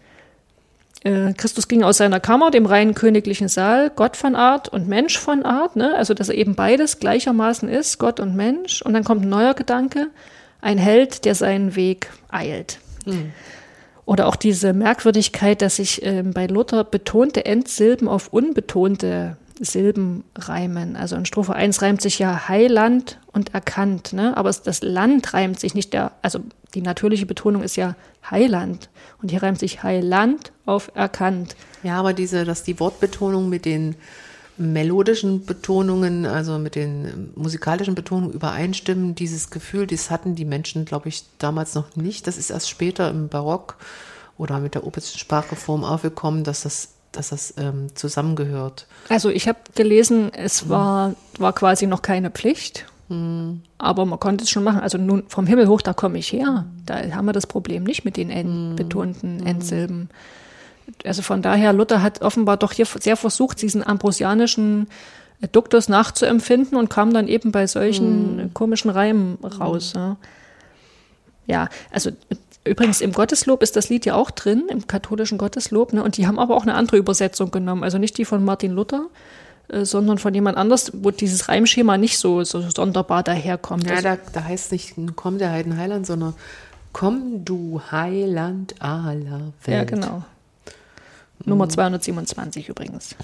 Christus 1.38 1.68
ging 1.68 1.84
aus 1.84 1.98
seiner 1.98 2.20
Kammer, 2.20 2.50
dem 2.50 2.66
reinen 2.66 2.96
königlichen 2.96 3.48
Saal, 3.48 3.92
Gott 3.96 4.18
von 4.18 4.36
Art 4.36 4.70
und 4.70 4.88
Mensch 4.88 5.20
von 5.20 5.46
Art, 5.46 5.76
ne? 5.76 5.96
also 5.96 6.16
dass 6.16 6.30
er 6.30 6.36
eben 6.36 6.56
beides 6.56 7.00
gleichermaßen 7.00 7.70
ist, 7.70 8.00
Gott 8.00 8.20
und 8.20 8.36
Mensch. 8.36 8.82
Und 8.82 8.94
dann 8.94 9.04
kommt 9.04 9.24
ein 9.24 9.30
neuer 9.30 9.54
Gedanke, 9.54 10.08
ein 10.62 10.80
Held, 10.80 11.26
der 11.26 11.36
seinen 11.36 11.76
Weg 11.76 12.10
eilt. 12.30 12.80
Mhm. 13.06 13.34
Oder 14.06 14.26
auch 14.28 14.36
diese 14.36 14.74
Merkwürdigkeit, 14.74 15.62
dass 15.62 15.76
sich 15.76 16.04
äh, 16.04 16.24
bei 16.24 16.48
Luther 16.48 16.84
betonte 16.84 17.46
Endsilben 17.46 18.08
auf 18.08 18.34
unbetonte 18.34 19.38
Silben 19.60 20.24
reimen. 20.36 20.96
Also 20.96 21.16
in 21.16 21.26
Strophe 21.26 21.54
1 21.54 21.82
reimt 21.82 22.02
sich 22.02 22.20
ja 22.20 22.48
Heiland 22.48 23.20
und 23.32 23.54
erkannt, 23.54 24.14
ne? 24.14 24.36
aber 24.36 24.52
das 24.52 24.82
Land 24.82 25.34
reimt 25.34 25.60
sich 25.60 25.74
nicht, 25.74 25.94
der, 25.94 26.12
also 26.22 26.40
die 26.74 26.82
natürliche 26.82 27.26
Betonung 27.26 27.64
ist 27.64 27.76
ja 27.76 27.96
Heiland 28.30 28.90
und 29.22 29.32
hier 29.32 29.44
reimt 29.44 29.60
sich 29.60 29.84
Heiland 29.84 30.52
auf 30.66 30.92
erkannt. 30.94 31.56
Ja, 31.84 31.98
aber 32.00 32.14
diese, 32.14 32.44
dass 32.44 32.64
die 32.64 32.80
Wortbetonung 32.80 33.50
mit 33.50 33.66
den 33.66 33.96
melodischen 34.58 35.46
Betonungen, 35.46 36.26
also 36.26 36.58
mit 36.58 36.76
den 36.76 37.32
musikalischen 37.36 37.96
Betonungen 37.96 38.34
übereinstimmen. 38.34 39.16
Dieses 39.16 39.50
Gefühl, 39.50 39.86
das 39.88 40.10
hatten 40.10 40.36
die 40.36 40.46
Menschen, 40.46 40.86
glaube 40.86 41.10
ich, 41.10 41.26
damals 41.40 41.76
noch 41.76 41.96
nicht. 41.96 42.26
Das 42.28 42.38
ist 42.38 42.52
erst 42.52 42.70
später 42.70 43.10
im 43.10 43.28
Barock 43.28 43.76
oder 44.38 44.60
mit 44.60 44.76
der 44.76 44.86
opischen 44.86 45.20
Sprachreform 45.20 45.84
aufgekommen, 45.84 46.44
dass 46.44 46.62
das, 46.62 46.95
dass 47.18 47.30
das 47.30 47.54
ähm, 47.58 47.88
zusammengehört. 47.96 48.88
Also 49.10 49.30
ich 49.30 49.48
habe 49.48 49.60
gelesen, 49.76 50.32
es 50.34 50.70
war, 50.70 51.16
war 51.38 51.54
quasi 51.54 51.88
noch 51.88 52.02
keine 52.02 52.32
Pflicht. 52.32 52.86
Mhm. 53.10 53.62
Aber 53.78 54.06
man 54.06 54.20
konnte 54.20 54.44
es 54.44 54.50
schon 54.50 54.64
machen. 54.64 54.80
Also 54.80 54.98
nun 54.98 55.24
vom 55.28 55.48
Himmel 55.48 55.68
hoch, 55.68 55.82
da 55.82 55.94
komme 55.94 56.18
ich 56.18 56.32
her. 56.32 56.66
Da 56.86 57.12
haben 57.12 57.26
wir 57.26 57.34
das 57.34 57.48
Problem 57.48 57.84
nicht 57.84 58.06
mit 58.06 58.18
den 58.18 58.30
end, 58.30 58.72
mhm. 58.72 58.76
betonten 58.76 59.46
Endsilben 59.46 60.10
also 61.04 61.22
von 61.22 61.42
daher, 61.42 61.74
Luther 61.74 62.02
hat 62.02 62.22
offenbar 62.22 62.58
doch 62.58 62.72
hier 62.72 62.86
sehr 62.86 63.18
versucht, 63.18 63.62
diesen 63.62 63.86
ambrosianischen 63.86 64.88
Duktus 65.52 65.90
nachzuempfinden 65.90 66.78
und 66.78 66.90
kam 66.90 67.14
dann 67.14 67.28
eben 67.28 67.52
bei 67.52 67.68
solchen 67.68 68.38
mm. 68.38 68.54
komischen 68.54 68.90
Reimen 68.90 69.38
raus. 69.44 69.94
Mm. 69.94 69.98
Ja. 69.98 70.18
Ja, 71.48 71.70
also 71.92 72.12
übrigens 72.64 73.02
im 73.02 73.12
Gotteslob 73.12 73.62
ist 73.62 73.76
das 73.76 73.90
Lied 73.90 74.06
ja 74.06 74.16
auch 74.16 74.32
drin, 74.32 74.66
im 74.70 74.88
katholischen 74.88 75.38
Gotteslob, 75.38 75.94
ne? 75.94 76.04
und 76.04 76.18
die 76.18 76.28
haben 76.28 76.40
aber 76.40 76.56
auch 76.56 76.64
eine 76.64 76.76
andere 76.76 76.98
Übersetzung 76.98 77.52
genommen, 77.52 77.84
also 77.84 77.98
nicht 77.98 78.18
die 78.18 78.26
von 78.26 78.44
Martin 78.44 78.72
Luther, 78.72 79.08
äh, 79.68 79.86
sondern 79.86 80.18
von 80.18 80.34
jemand 80.34 80.58
anders, 80.58 80.92
wo 80.94 81.12
dieses 81.12 81.48
Reimschema 81.48 81.98
nicht 81.98 82.18
so, 82.18 82.44
so 82.44 82.62
sonderbar 82.70 83.24
daherkommt. 83.24 83.86
Ja, 83.86 83.92
also 83.96 84.04
da, 84.04 84.18
da 84.34 84.44
heißt 84.44 84.72
nicht 84.72 84.96
komm 85.16 85.38
der 85.38 85.52
Heiden 85.52 85.78
Heiland, 85.78 86.06
sondern 86.06 86.34
komm 86.94 87.46
du 87.46 87.82
Heiland 87.92 88.76
aller 88.82 89.54
Welt. 89.64 89.68
Ja, 89.68 89.84
genau. 89.84 90.24
Nummer 91.44 91.70
227 91.70 92.70
übrigens. 92.70 93.16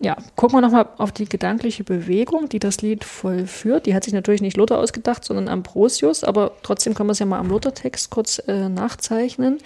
Ja, 0.00 0.16
gucken 0.36 0.56
wir 0.56 0.60
nochmal 0.60 0.88
auf 0.98 1.10
die 1.10 1.28
gedankliche 1.28 1.82
Bewegung, 1.82 2.48
die 2.48 2.60
das 2.60 2.82
Lied 2.82 3.02
vollführt. 3.02 3.86
Die 3.86 3.94
hat 3.94 4.04
sich 4.04 4.12
natürlich 4.12 4.42
nicht 4.42 4.56
Luther 4.56 4.78
ausgedacht, 4.78 5.24
sondern 5.24 5.48
Ambrosius, 5.48 6.22
aber 6.22 6.52
trotzdem 6.62 6.94
können 6.94 7.08
wir 7.08 7.12
es 7.12 7.18
ja 7.18 7.26
mal 7.26 7.40
am 7.40 7.48
Luthertext 7.48 8.10
kurz 8.10 8.38
äh, 8.46 8.68
nachzeichnen. 8.68 9.58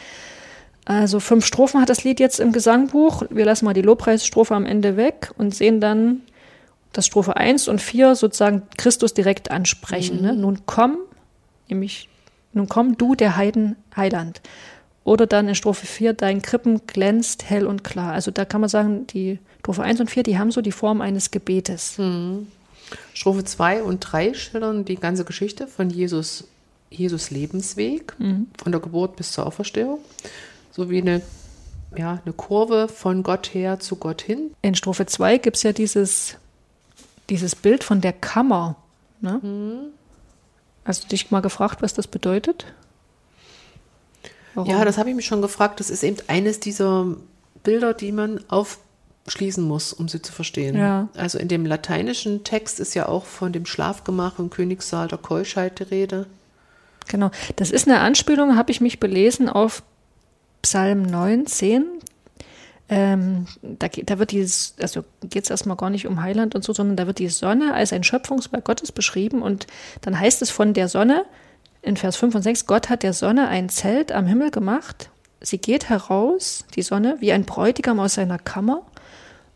Also 0.87 1.21
fünf 1.21 1.45
Strophen 1.45 1.81
hat 1.81 1.91
das 1.91 2.03
Lied 2.03 2.19
jetzt 2.19 2.41
im 2.41 2.53
Gesangbuch. 2.53 3.25
Wir 3.29 3.45
lassen 3.45 3.67
mal 3.67 3.75
die 3.75 3.83
Lobpreisstrophe 3.83 4.55
am 4.55 4.65
Ende 4.65 4.97
weg 4.97 5.31
und 5.37 5.55
sehen 5.55 5.81
dann, 5.81 6.23
dass 6.93 7.07
Strophe 7.07 7.37
1 7.37 7.69
und 7.69 7.81
4 7.81 8.15
sozusagen 8.15 8.63
Christus 8.79 9.15
direkt 9.15 9.51
ansprechen. 9.51 10.23
Ne? 10.23 10.33
Mhm. 10.33 10.37
Ne? 10.39 10.43
Nun 10.43 10.59
komm, 10.65 10.97
nämlich, 11.69 12.09
nun 12.53 12.69
komm 12.69 12.97
du, 12.97 13.15
der 13.15 13.37
Heiden 13.37 13.77
Heiland. 13.97 14.41
Oder 15.05 15.27
dann 15.27 15.49
in 15.49 15.55
Strophe 15.55 15.87
4, 15.87 16.13
dein 16.13 16.43
Krippen 16.43 16.87
glänzt 16.87 17.49
hell 17.49 17.67
und 17.67 17.83
klar. 17.83 18.13
Also 18.13 18.31
da 18.31 18.45
kann 18.45 18.61
man 18.61 18.71
sagen, 18.71 19.07
die 19.09 19.39
Strophe 19.61 19.83
1 19.83 20.01
und 20.01 20.11
4, 20.11 20.23
die 20.23 20.39
haben 20.39 20.53
so 20.53 20.61
die 20.61 20.73
Form 20.73 21.01
eines 21.01 21.31
Gebetes. 21.31 21.99
Mhm. 21.99 22.47
Strophe 23.15 23.45
2 23.45 23.83
und 23.83 24.01
3 24.01 24.35
schildern 24.35 24.85
die 24.85 24.97
ganze 24.97 25.25
Geschichte 25.25 25.67
von 25.67 25.91
Jesus, 25.91 26.45
Jesus 26.91 27.31
Lebensweg, 27.31 28.15
mhm. 28.19 28.49
von 28.63 28.71
der 28.71 28.81
Geburt 28.81 29.17
bis 29.17 29.33
zur 29.33 29.47
Auferstehung. 29.47 29.99
So 30.71 30.89
wie 30.89 31.01
eine, 31.01 31.21
ja, 31.97 32.21
eine 32.25 32.33
Kurve 32.33 32.89
von 32.89 33.23
Gott 33.23 33.55
her 33.55 33.81
zu 33.81 33.97
Gott 33.97 34.23
hin. 34.23 34.53
In 34.63 34.75
Strophe 34.75 35.07
2 35.07 35.39
gibt 35.39 35.57
es 35.57 35.63
ja 35.65 35.73
dieses, 35.73 36.37
dieses 37.29 37.57
Bild 37.57 37.83
von 37.83 38.01
der 38.01 38.13
Kammer. 38.13 38.77
Ne? 39.21 39.41
Mhm. 39.43 39.79
Hast 40.85 41.05
du 41.05 41.09
dich 41.09 41.31
mal 41.31 41.41
gefragt, 41.41 41.83
was 41.83 41.95
das 41.95 42.07
bedeutet? 42.07 42.67
Warum? 44.55 44.71
Ja, 44.71 44.85
das 44.85 44.99
habe 44.99 45.11
ich 45.11 45.17
mich 45.17 45.27
schon 45.27 45.43
gefragt. 45.43 45.81
Das 45.81 45.91
ist 45.91 46.03
eben 46.03 46.17
eines 46.29 46.61
dieser 46.61 47.07
Bilder, 47.63 47.95
die 47.95 48.13
man 48.13 48.41
aufschließen 48.49 49.65
muss, 49.65 49.93
um 49.93 50.09
sie 50.09 50.21
zu 50.21 50.33
verstehen. 50.33 50.77
Ja. 50.77 51.09
Also 51.15 51.39
in 51.39 51.49
dem 51.49 51.67
lateinischen 51.67 52.45
Text 52.45 52.81
ist 52.81 52.95
ja 52.95 53.09
auch 53.09 53.25
von 53.25 53.53
dem 53.53 53.67
Schlafgemach 53.67 54.39
im 54.39 54.51
Königssaal 54.51 55.09
der 55.09 55.19
Keuschheit 55.19 55.79
die 55.79 55.85
Rede. 55.85 56.27
Genau. 57.09 57.31
Das 57.57 57.71
ist 57.71 57.89
eine 57.89 58.01
Anspielung, 58.01 58.57
habe 58.57 58.71
ich 58.71 58.81
mich 58.81 59.01
belesen, 59.01 59.49
auf 59.49 59.83
Psalm 60.63 61.03
19. 61.03 61.85
Ähm, 62.89 63.47
da, 63.63 63.89
da, 63.89 64.19
wird 64.19 64.33
dieses, 64.33 64.75
also 64.81 65.05
geht 65.23 65.45
es 65.45 65.51
erstmal 65.51 65.77
gar 65.77 65.89
nicht 65.89 66.07
um 66.07 66.21
Heiland 66.21 66.55
und 66.55 66.63
so, 66.63 66.73
sondern 66.73 66.97
da 66.97 67.07
wird 67.07 67.19
die 67.19 67.29
Sonne 67.29 67.75
als 67.75 67.93
ein 67.93 68.05
Schöpfungswerk 68.05 68.65
Gottes 68.65 68.93
beschrieben 68.93 69.41
und 69.41 69.67
dann 70.03 70.19
heißt 70.19 70.43
es 70.43 70.51
von 70.51 70.75
der 70.75 70.89
Sonne, 70.89 71.25
in 71.83 71.97
Vers 71.97 72.17
5 72.17 72.37
und 72.37 72.43
6, 72.43 72.67
Gott 72.67 72.89
hat 72.89 73.03
der 73.03 73.13
Sonne 73.13 73.49
ein 73.49 73.69
Zelt 73.69 74.13
am 74.13 74.27
Himmel 74.27 74.51
gemacht. 74.51 75.11
Sie 75.41 75.59
geht 75.59 75.89
heraus, 75.89 76.65
die 76.77 76.83
Sonne, 76.83 77.17
wie 77.19 77.33
ein 77.33 77.45
Bräutigam 77.45 77.99
aus 77.99 78.15
seiner 78.15 78.39
Kammer 78.39 78.87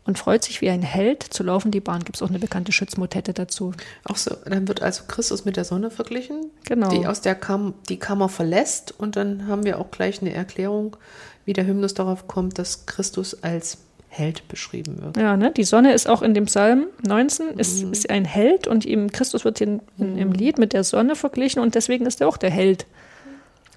und 0.03 0.17
freut 0.17 0.43
sich 0.43 0.61
wie 0.61 0.69
ein 0.69 0.81
Held 0.81 1.23
zu 1.23 1.43
laufen 1.43 1.71
die 1.71 1.79
Bahn. 1.79 2.03
Gibt 2.03 2.17
es 2.17 2.21
auch 2.21 2.29
eine 2.29 2.39
bekannte 2.39 2.73
Schützmotette 2.73 3.33
dazu. 3.33 3.71
Auch 4.03 4.17
so, 4.17 4.35
dann 4.45 4.67
wird 4.67 4.81
also 4.81 5.03
Christus 5.07 5.45
mit 5.45 5.55
der 5.55 5.65
Sonne 5.65 5.89
verglichen, 5.89 6.51
genau. 6.65 6.89
die 6.89 7.07
aus 7.07 7.21
der 7.21 7.35
Kam 7.35 7.73
die 7.87 7.99
Kammer 7.99 8.27
verlässt 8.27 8.93
und 8.97 9.15
dann 9.15 9.47
haben 9.47 9.63
wir 9.63 9.79
auch 9.79 9.91
gleich 9.91 10.21
eine 10.21 10.33
Erklärung, 10.33 10.97
wie 11.45 11.53
der 11.53 11.65
Hymnus 11.65 11.93
darauf 11.93 12.27
kommt, 12.27 12.59
dass 12.59 12.85
Christus 12.85 13.41
als 13.43 13.77
Held 14.17 14.47
beschrieben 14.47 15.01
wird. 15.01 15.17
Ja, 15.17 15.37
ne? 15.37 15.51
die 15.51 15.63
Sonne 15.63 15.93
ist 15.93 16.07
auch 16.07 16.21
in 16.21 16.33
dem 16.33 16.45
Psalm 16.45 16.87
19, 17.07 17.49
ist, 17.59 17.83
mhm. 17.83 17.91
ist 17.91 18.09
ein 18.09 18.25
Held 18.25 18.67
und 18.67 18.85
ihm 18.85 19.11
Christus 19.11 19.45
wird 19.45 19.61
in, 19.61 19.81
in, 19.97 20.13
mhm. 20.13 20.17
im 20.17 20.31
Lied 20.31 20.57
mit 20.57 20.73
der 20.73 20.83
Sonne 20.83 21.15
verglichen 21.15 21.61
und 21.61 21.75
deswegen 21.75 22.05
ist 22.05 22.21
er 22.21 22.27
auch 22.27 22.37
der 22.37 22.49
Held. 22.49 22.85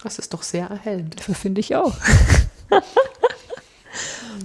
Das 0.02 0.18
ist 0.18 0.32
doch 0.32 0.42
sehr 0.42 0.66
erhellend. 0.66 1.20
Finde 1.20 1.60
ich 1.60 1.76
auch. 1.76 1.94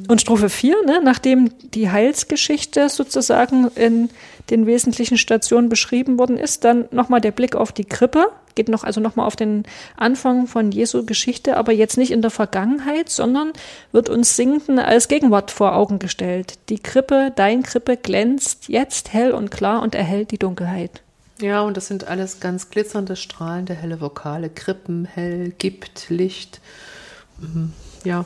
Und 0.08 0.22
Strophe 0.22 0.50
4, 0.50 0.86
ne, 0.86 1.02
nachdem 1.04 1.50
die 1.74 1.90
Heilsgeschichte 1.90 2.90
sozusagen 2.90 3.70
in 3.76 4.10
den 4.50 4.66
wesentlichen 4.66 5.18
Stationen 5.18 5.70
beschrieben 5.70 6.20
worden 6.20 6.38
ist, 6.38 6.64
dann 6.64 6.86
nochmal 6.92 7.22
der 7.22 7.32
Blick 7.32 7.56
auf 7.56 7.72
die 7.72 7.86
Krippe, 7.86 8.28
geht 8.54 8.70
noch 8.70 8.84
also 8.84 9.02
nochmal 9.02 9.28
auf 9.28 9.36
den 9.36 9.64
Anfang 9.98 10.48
von 10.48 10.72
Jesu 10.72 11.06
Geschichte, 11.06 11.58
aber 11.58 11.72
jetzt 11.74 11.98
nicht 11.98 12.12
in 12.12 12.22
der 12.22 12.32
Vergangenheit, 12.32 13.10
sondern 13.10 13.52
wird 13.92 14.10
uns 14.10 14.36
Singenden 14.36 14.80
als 14.80 15.08
Gegenwart 15.08 15.52
vor 15.52 15.76
Augen 15.76 16.00
gestellt. 16.00 16.54
Die 16.70 16.80
Krippe, 16.80 17.32
dein 17.36 17.64
Krippe 17.64 17.98
glänzt 17.98 18.70
jetzt 18.70 19.14
hell 19.14 19.32
und 19.32 19.52
klar 19.52 19.82
und 19.82 19.96
erhellt 19.96 20.32
die 20.32 20.40
Dunkelheit. 20.40 21.02
Ja, 21.42 21.62
und 21.62 21.76
das 21.76 21.88
sind 21.88 22.08
alles 22.08 22.40
ganz 22.40 22.70
glitzernde, 22.70 23.18
strahlende, 23.18 23.74
helle 23.74 24.00
Vokale. 24.00 24.50
Krippen, 24.50 25.06
hell, 25.06 25.52
gibt, 25.58 26.10
Licht. 26.10 26.62
Mhm. 27.40 27.74
Ja, 28.06 28.26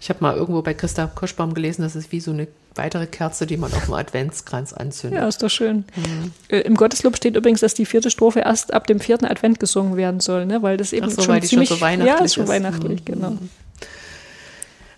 ich 0.00 0.08
habe 0.08 0.18
mal 0.20 0.36
irgendwo 0.36 0.62
bei 0.62 0.74
Christa 0.74 1.06
Koschbaum 1.06 1.54
gelesen, 1.54 1.82
das 1.82 1.96
ist 1.96 2.12
wie 2.12 2.20
so 2.20 2.30
eine 2.30 2.48
weitere 2.74 3.06
Kerze, 3.06 3.46
die 3.46 3.56
man 3.56 3.72
auf 3.72 3.86
dem 3.86 3.94
Adventskranz 3.94 4.72
anzündet. 4.72 5.20
Ja, 5.20 5.28
ist 5.28 5.42
doch 5.42 5.50
schön. 5.50 5.84
Mhm. 5.96 6.32
Äh, 6.48 6.60
Im 6.60 6.74
Gotteslob 6.74 7.16
steht 7.16 7.36
übrigens, 7.36 7.60
dass 7.60 7.74
die 7.74 7.86
vierte 7.86 8.10
Strophe 8.10 8.40
erst 8.40 8.72
ab 8.72 8.86
dem 8.86 9.00
vierten 9.00 9.24
Advent 9.24 9.60
gesungen 9.60 9.96
werden 9.96 10.20
soll, 10.20 10.46
ne? 10.46 10.62
weil 10.62 10.76
das 10.76 10.92
eben 10.92 11.06
Ach 11.06 11.10
so, 11.10 11.22
schon 11.22 11.34
weil 11.34 11.40
die 11.40 11.48
ziemlich, 11.48 11.68
schon 11.68 11.78
so 11.78 11.84
weihnachtlich 11.84 12.18
ja, 12.18 12.24
ist. 12.24 12.34
schon 12.34 12.48
weihnachtlich, 12.48 13.00
mhm. 13.00 13.04
genau. 13.04 13.32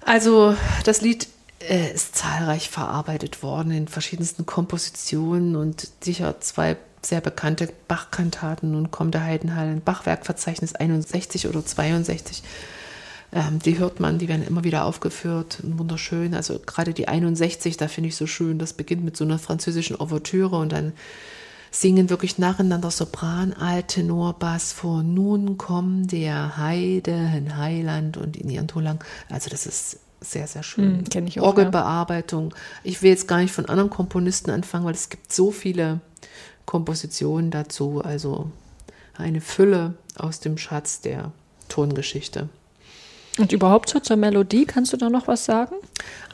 Also 0.05 0.57
das 0.85 1.01
Lied 1.01 1.29
äh, 1.61 1.93
ist 1.93 2.17
zahlreich 2.17 2.71
verarbeitet 2.71 3.43
worden 3.43 3.73
in 3.73 3.89
verschiedensten 3.89 4.47
Kompositionen 4.47 5.57
und 5.57 5.89
sicher 6.01 6.41
zwei 6.41 6.77
sehr 7.03 7.21
bekannte 7.21 7.69
Bach-Kantaten. 7.87 8.73
Nun 8.73 8.91
kommt 8.91 9.15
der 9.15 9.25
Heidenhallen 9.25 9.81
Bachwerkverzeichnis 9.81 10.75
61 10.75 11.47
oder 11.47 11.65
62 11.65 12.43
Ähm, 13.33 13.59
die 13.59 13.79
hört 13.79 14.01
man, 14.01 14.19
die 14.19 14.29
werden 14.29 14.47
immer 14.47 14.65
wieder 14.65 14.85
aufgeführt, 14.85 15.59
wunderschön. 15.63 16.35
Also 16.35 16.59
gerade 16.59 16.95
die 16.95 17.09
61, 17.09 17.77
da 17.77 17.89
finde 17.89 18.09
ich 18.09 18.17
so 18.17 18.27
schön, 18.27 18.59
das 18.59 18.73
beginnt 18.73 19.05
mit 19.05 19.17
so 19.17 19.25
einer 19.25 19.39
französischen 19.39 20.01
Ouvertüre 20.01 20.57
und 20.57 20.73
dann 20.73 20.93
singen 21.71 22.09
wirklich 22.09 22.39
nacheinander 22.39 22.91
Sopran, 22.91 23.53
Alt, 23.53 23.89
Tenor, 23.89 24.35
Bass 24.35 24.73
vor. 24.73 25.03
Nun 25.03 25.59
kommt 25.59 26.13
der 26.13 26.57
Heide, 26.57 27.15
ein 27.15 27.57
Heiland 27.57 28.17
und 28.17 28.37
in 28.37 28.49
ihren 28.49 28.69
Tolang. 28.69 29.05
Also 29.29 29.51
das 29.51 29.67
ist 29.67 29.99
sehr, 30.21 30.47
sehr 30.47 30.63
schön. 30.63 31.05
Hm, 31.13 31.27
ich 31.27 31.41
auch, 31.41 31.49
Orgelbearbeitung. 31.49 32.51
Ja. 32.51 32.57
Ich 32.85 33.03
will 33.03 33.11
jetzt 33.11 33.29
gar 33.29 33.39
nicht 33.39 33.53
von 33.53 33.67
anderen 33.67 33.91
Komponisten 33.91 34.51
anfangen, 34.51 34.85
weil 34.85 34.95
es 34.95 35.11
gibt 35.11 35.33
so 35.33 35.51
viele 35.51 36.01
Kompositionen 36.67 37.51
dazu. 37.51 38.03
Also 38.03 38.51
eine 39.17 39.41
Fülle 39.41 39.95
aus 40.17 40.41
dem 40.41 40.59
Schatz 40.59 41.01
der 41.01 41.33
Tongeschichte. 41.69 42.49
Und 43.39 43.53
überhaupt 43.53 43.89
so 43.89 44.01
zur 44.01 44.17
Melodie, 44.17 44.67
kannst 44.67 44.93
du 44.93 44.97
da 44.97 45.11
noch 45.11 45.29
was 45.29 45.45
sagen? 45.45 45.75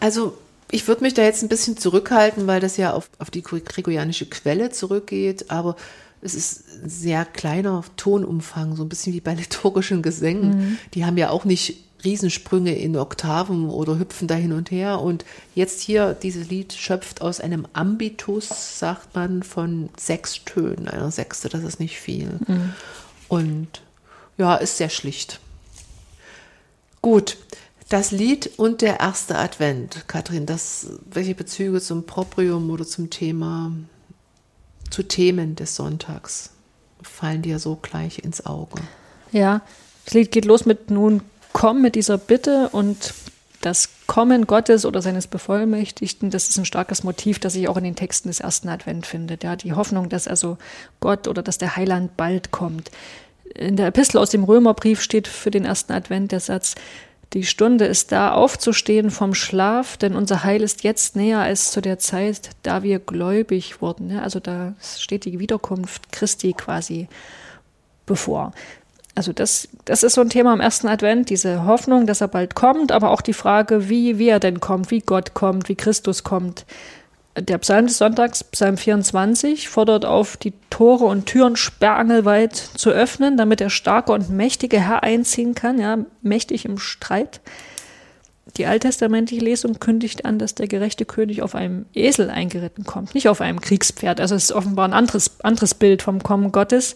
Also 0.00 0.36
ich 0.70 0.88
würde 0.88 1.02
mich 1.02 1.14
da 1.14 1.22
jetzt 1.22 1.42
ein 1.42 1.48
bisschen 1.48 1.76
zurückhalten, 1.76 2.46
weil 2.46 2.60
das 2.60 2.76
ja 2.76 2.92
auf, 2.92 3.08
auf 3.18 3.30
die 3.30 3.42
gregorianische 3.42 4.26
Quelle 4.26 4.70
zurückgeht, 4.70 5.50
aber 5.50 5.76
es 6.20 6.34
ist 6.34 6.64
ein 6.82 6.88
sehr 6.88 7.24
kleiner 7.24 7.84
Tonumfang, 7.96 8.76
so 8.76 8.82
ein 8.82 8.88
bisschen 8.88 9.12
wie 9.12 9.20
bei 9.20 9.34
liturgischen 9.34 10.02
Gesängen. 10.02 10.56
Mhm. 10.56 10.78
Die 10.94 11.04
haben 11.04 11.18
ja 11.18 11.30
auch 11.30 11.44
nicht 11.44 11.84
Riesensprünge 12.02 12.74
in 12.74 12.96
Oktaven 12.96 13.68
oder 13.68 13.98
hüpfen 13.98 14.28
da 14.28 14.34
hin 14.34 14.52
und 14.52 14.70
her. 14.70 15.00
Und 15.00 15.24
jetzt 15.54 15.80
hier, 15.80 16.14
dieses 16.14 16.48
Lied 16.48 16.72
schöpft 16.72 17.22
aus 17.22 17.40
einem 17.40 17.66
Ambitus, 17.72 18.78
sagt 18.78 19.14
man, 19.14 19.42
von 19.42 19.90
sechs 19.96 20.44
Tönen. 20.44 20.88
Einer 20.88 21.10
Sechste, 21.10 21.48
das 21.48 21.62
ist 21.62 21.80
nicht 21.80 21.98
viel. 21.98 22.38
Mhm. 22.46 22.72
Und 23.28 23.68
ja, 24.36 24.56
ist 24.56 24.76
sehr 24.76 24.90
schlicht. 24.90 25.40
Gut, 27.04 27.36
das 27.90 28.12
Lied 28.12 28.52
und 28.56 28.80
der 28.80 29.00
erste 29.00 29.36
Advent, 29.36 30.08
Kathrin, 30.08 30.46
das, 30.46 30.86
welche 31.04 31.34
Bezüge 31.34 31.82
zum 31.82 32.06
Proprium 32.06 32.70
oder 32.70 32.86
zum 32.86 33.10
Thema, 33.10 33.72
zu 34.88 35.02
Themen 35.02 35.54
des 35.54 35.76
Sonntags 35.76 36.52
fallen 37.02 37.42
dir 37.42 37.58
so 37.58 37.76
gleich 37.76 38.20
ins 38.20 38.46
Auge? 38.46 38.80
Ja, 39.32 39.60
das 40.06 40.14
Lied 40.14 40.32
geht 40.32 40.46
los 40.46 40.64
mit 40.64 40.90
nun 40.90 41.20
komm 41.52 41.82
mit 41.82 41.94
dieser 41.94 42.16
Bitte 42.16 42.70
und 42.70 43.12
das 43.60 43.90
Kommen 44.06 44.46
Gottes 44.46 44.86
oder 44.86 45.02
seines 45.02 45.26
Bevollmächtigten, 45.26 46.30
das 46.30 46.48
ist 46.48 46.56
ein 46.56 46.64
starkes 46.64 47.04
Motiv, 47.04 47.38
das 47.38 47.52
sich 47.52 47.68
auch 47.68 47.76
in 47.76 47.84
den 47.84 47.96
Texten 47.96 48.28
des 48.28 48.40
ersten 48.40 48.68
Advent 48.68 49.04
findet. 49.06 49.44
Ja, 49.44 49.56
die 49.56 49.74
Hoffnung, 49.74 50.08
dass 50.08 50.26
also 50.26 50.56
Gott 51.00 51.28
oder 51.28 51.42
dass 51.42 51.58
der 51.58 51.76
Heiland 51.76 52.16
bald 52.16 52.50
kommt. 52.50 52.90
In 53.54 53.76
der 53.76 53.86
Epistel 53.86 54.18
aus 54.18 54.30
dem 54.30 54.44
Römerbrief 54.44 55.00
steht 55.00 55.28
für 55.28 55.50
den 55.50 55.64
ersten 55.64 55.92
Advent 55.92 56.32
der 56.32 56.40
Satz, 56.40 56.74
die 57.32 57.44
Stunde 57.44 57.86
ist 57.86 58.12
da, 58.12 58.32
aufzustehen 58.32 59.10
vom 59.10 59.34
Schlaf, 59.34 59.96
denn 59.96 60.14
unser 60.14 60.44
Heil 60.44 60.62
ist 60.62 60.84
jetzt 60.84 61.16
näher 61.16 61.40
als 61.40 61.72
zu 61.72 61.80
der 61.80 61.98
Zeit, 61.98 62.50
da 62.62 62.82
wir 62.82 63.00
gläubig 63.00 63.80
wurden. 63.80 64.16
Also 64.18 64.38
da 64.38 64.74
steht 64.80 65.24
die 65.24 65.40
Wiederkunft 65.40 66.12
Christi 66.12 66.52
quasi 66.52 67.08
bevor. 68.06 68.52
Also 69.16 69.32
das, 69.32 69.68
das 69.84 70.02
ist 70.02 70.14
so 70.14 70.20
ein 70.20 70.28
Thema 70.28 70.52
im 70.54 70.60
ersten 70.60 70.88
Advent, 70.88 71.30
diese 71.30 71.64
Hoffnung, 71.66 72.06
dass 72.06 72.20
er 72.20 72.28
bald 72.28 72.54
kommt, 72.54 72.92
aber 72.92 73.10
auch 73.10 73.20
die 73.20 73.32
Frage, 73.32 73.88
wie, 73.88 74.18
wie 74.18 74.28
er 74.28 74.40
denn 74.40 74.60
kommt, 74.60 74.90
wie 74.90 75.00
Gott 75.00 75.34
kommt, 75.34 75.68
wie 75.68 75.76
Christus 75.76 76.24
kommt. 76.24 76.66
Der 77.36 77.58
Psalm 77.58 77.86
des 77.86 77.98
Sonntags, 77.98 78.44
Psalm 78.44 78.76
24, 78.76 79.68
fordert 79.68 80.04
auf, 80.04 80.36
die 80.36 80.52
Tore 80.70 81.04
und 81.04 81.26
Türen 81.26 81.56
sperrangelweit 81.56 82.54
zu 82.54 82.90
öffnen, 82.90 83.36
damit 83.36 83.58
der 83.58 83.70
starke 83.70 84.12
und 84.12 84.30
mächtige 84.30 84.80
Herr 84.80 85.02
einziehen 85.02 85.56
kann, 85.56 85.80
ja, 85.80 85.98
mächtig 86.22 86.64
im 86.64 86.78
Streit. 86.78 87.40
Die 88.56 88.66
alttestamentliche 88.66 89.44
Lesung 89.44 89.80
kündigt 89.80 90.24
an, 90.24 90.38
dass 90.38 90.54
der 90.54 90.68
gerechte 90.68 91.04
König 91.06 91.42
auf 91.42 91.56
einem 91.56 91.86
Esel 91.92 92.30
eingeritten 92.30 92.84
kommt, 92.84 93.14
nicht 93.14 93.28
auf 93.28 93.40
einem 93.40 93.60
Kriegspferd. 93.60 94.20
Also 94.20 94.36
es 94.36 94.44
ist 94.44 94.52
offenbar 94.52 94.86
ein 94.86 94.92
anderes, 94.92 95.40
anderes 95.42 95.74
Bild 95.74 96.02
vom 96.02 96.22
Kommen 96.22 96.52
Gottes. 96.52 96.94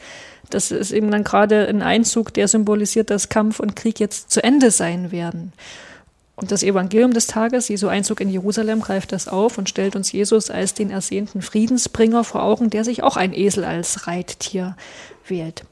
Das 0.50 0.70
ist 0.70 0.92
eben 0.92 1.10
dann 1.10 1.24
gerade 1.24 1.66
ein 1.66 1.82
Einzug, 1.82 2.32
der 2.32 2.46
symbolisiert, 2.46 3.10
dass 3.10 3.28
Kampf 3.28 3.58
und 3.58 3.74
Krieg 3.74 3.98
jetzt 3.98 4.30
zu 4.30 4.44
Ende 4.44 4.70
sein 4.70 5.10
werden. 5.10 5.52
Und 6.38 6.52
das 6.52 6.62
Evangelium 6.62 7.12
des 7.12 7.26
Tages, 7.26 7.68
Jesu 7.68 7.88
Einzug 7.88 8.20
in 8.20 8.28
Jerusalem, 8.28 8.80
greift 8.80 9.10
das 9.10 9.26
auf 9.26 9.58
und 9.58 9.68
stellt 9.68 9.96
uns 9.96 10.12
Jesus 10.12 10.50
als 10.50 10.72
den 10.72 10.88
ersehnten 10.88 11.42
Friedensbringer 11.42 12.22
vor 12.22 12.44
Augen, 12.44 12.70
der 12.70 12.84
sich 12.84 13.02
auch 13.02 13.16
ein 13.16 13.34
Esel 13.34 13.64
als 13.64 14.06
Reittier 14.06 14.76
wählt. 15.26 15.64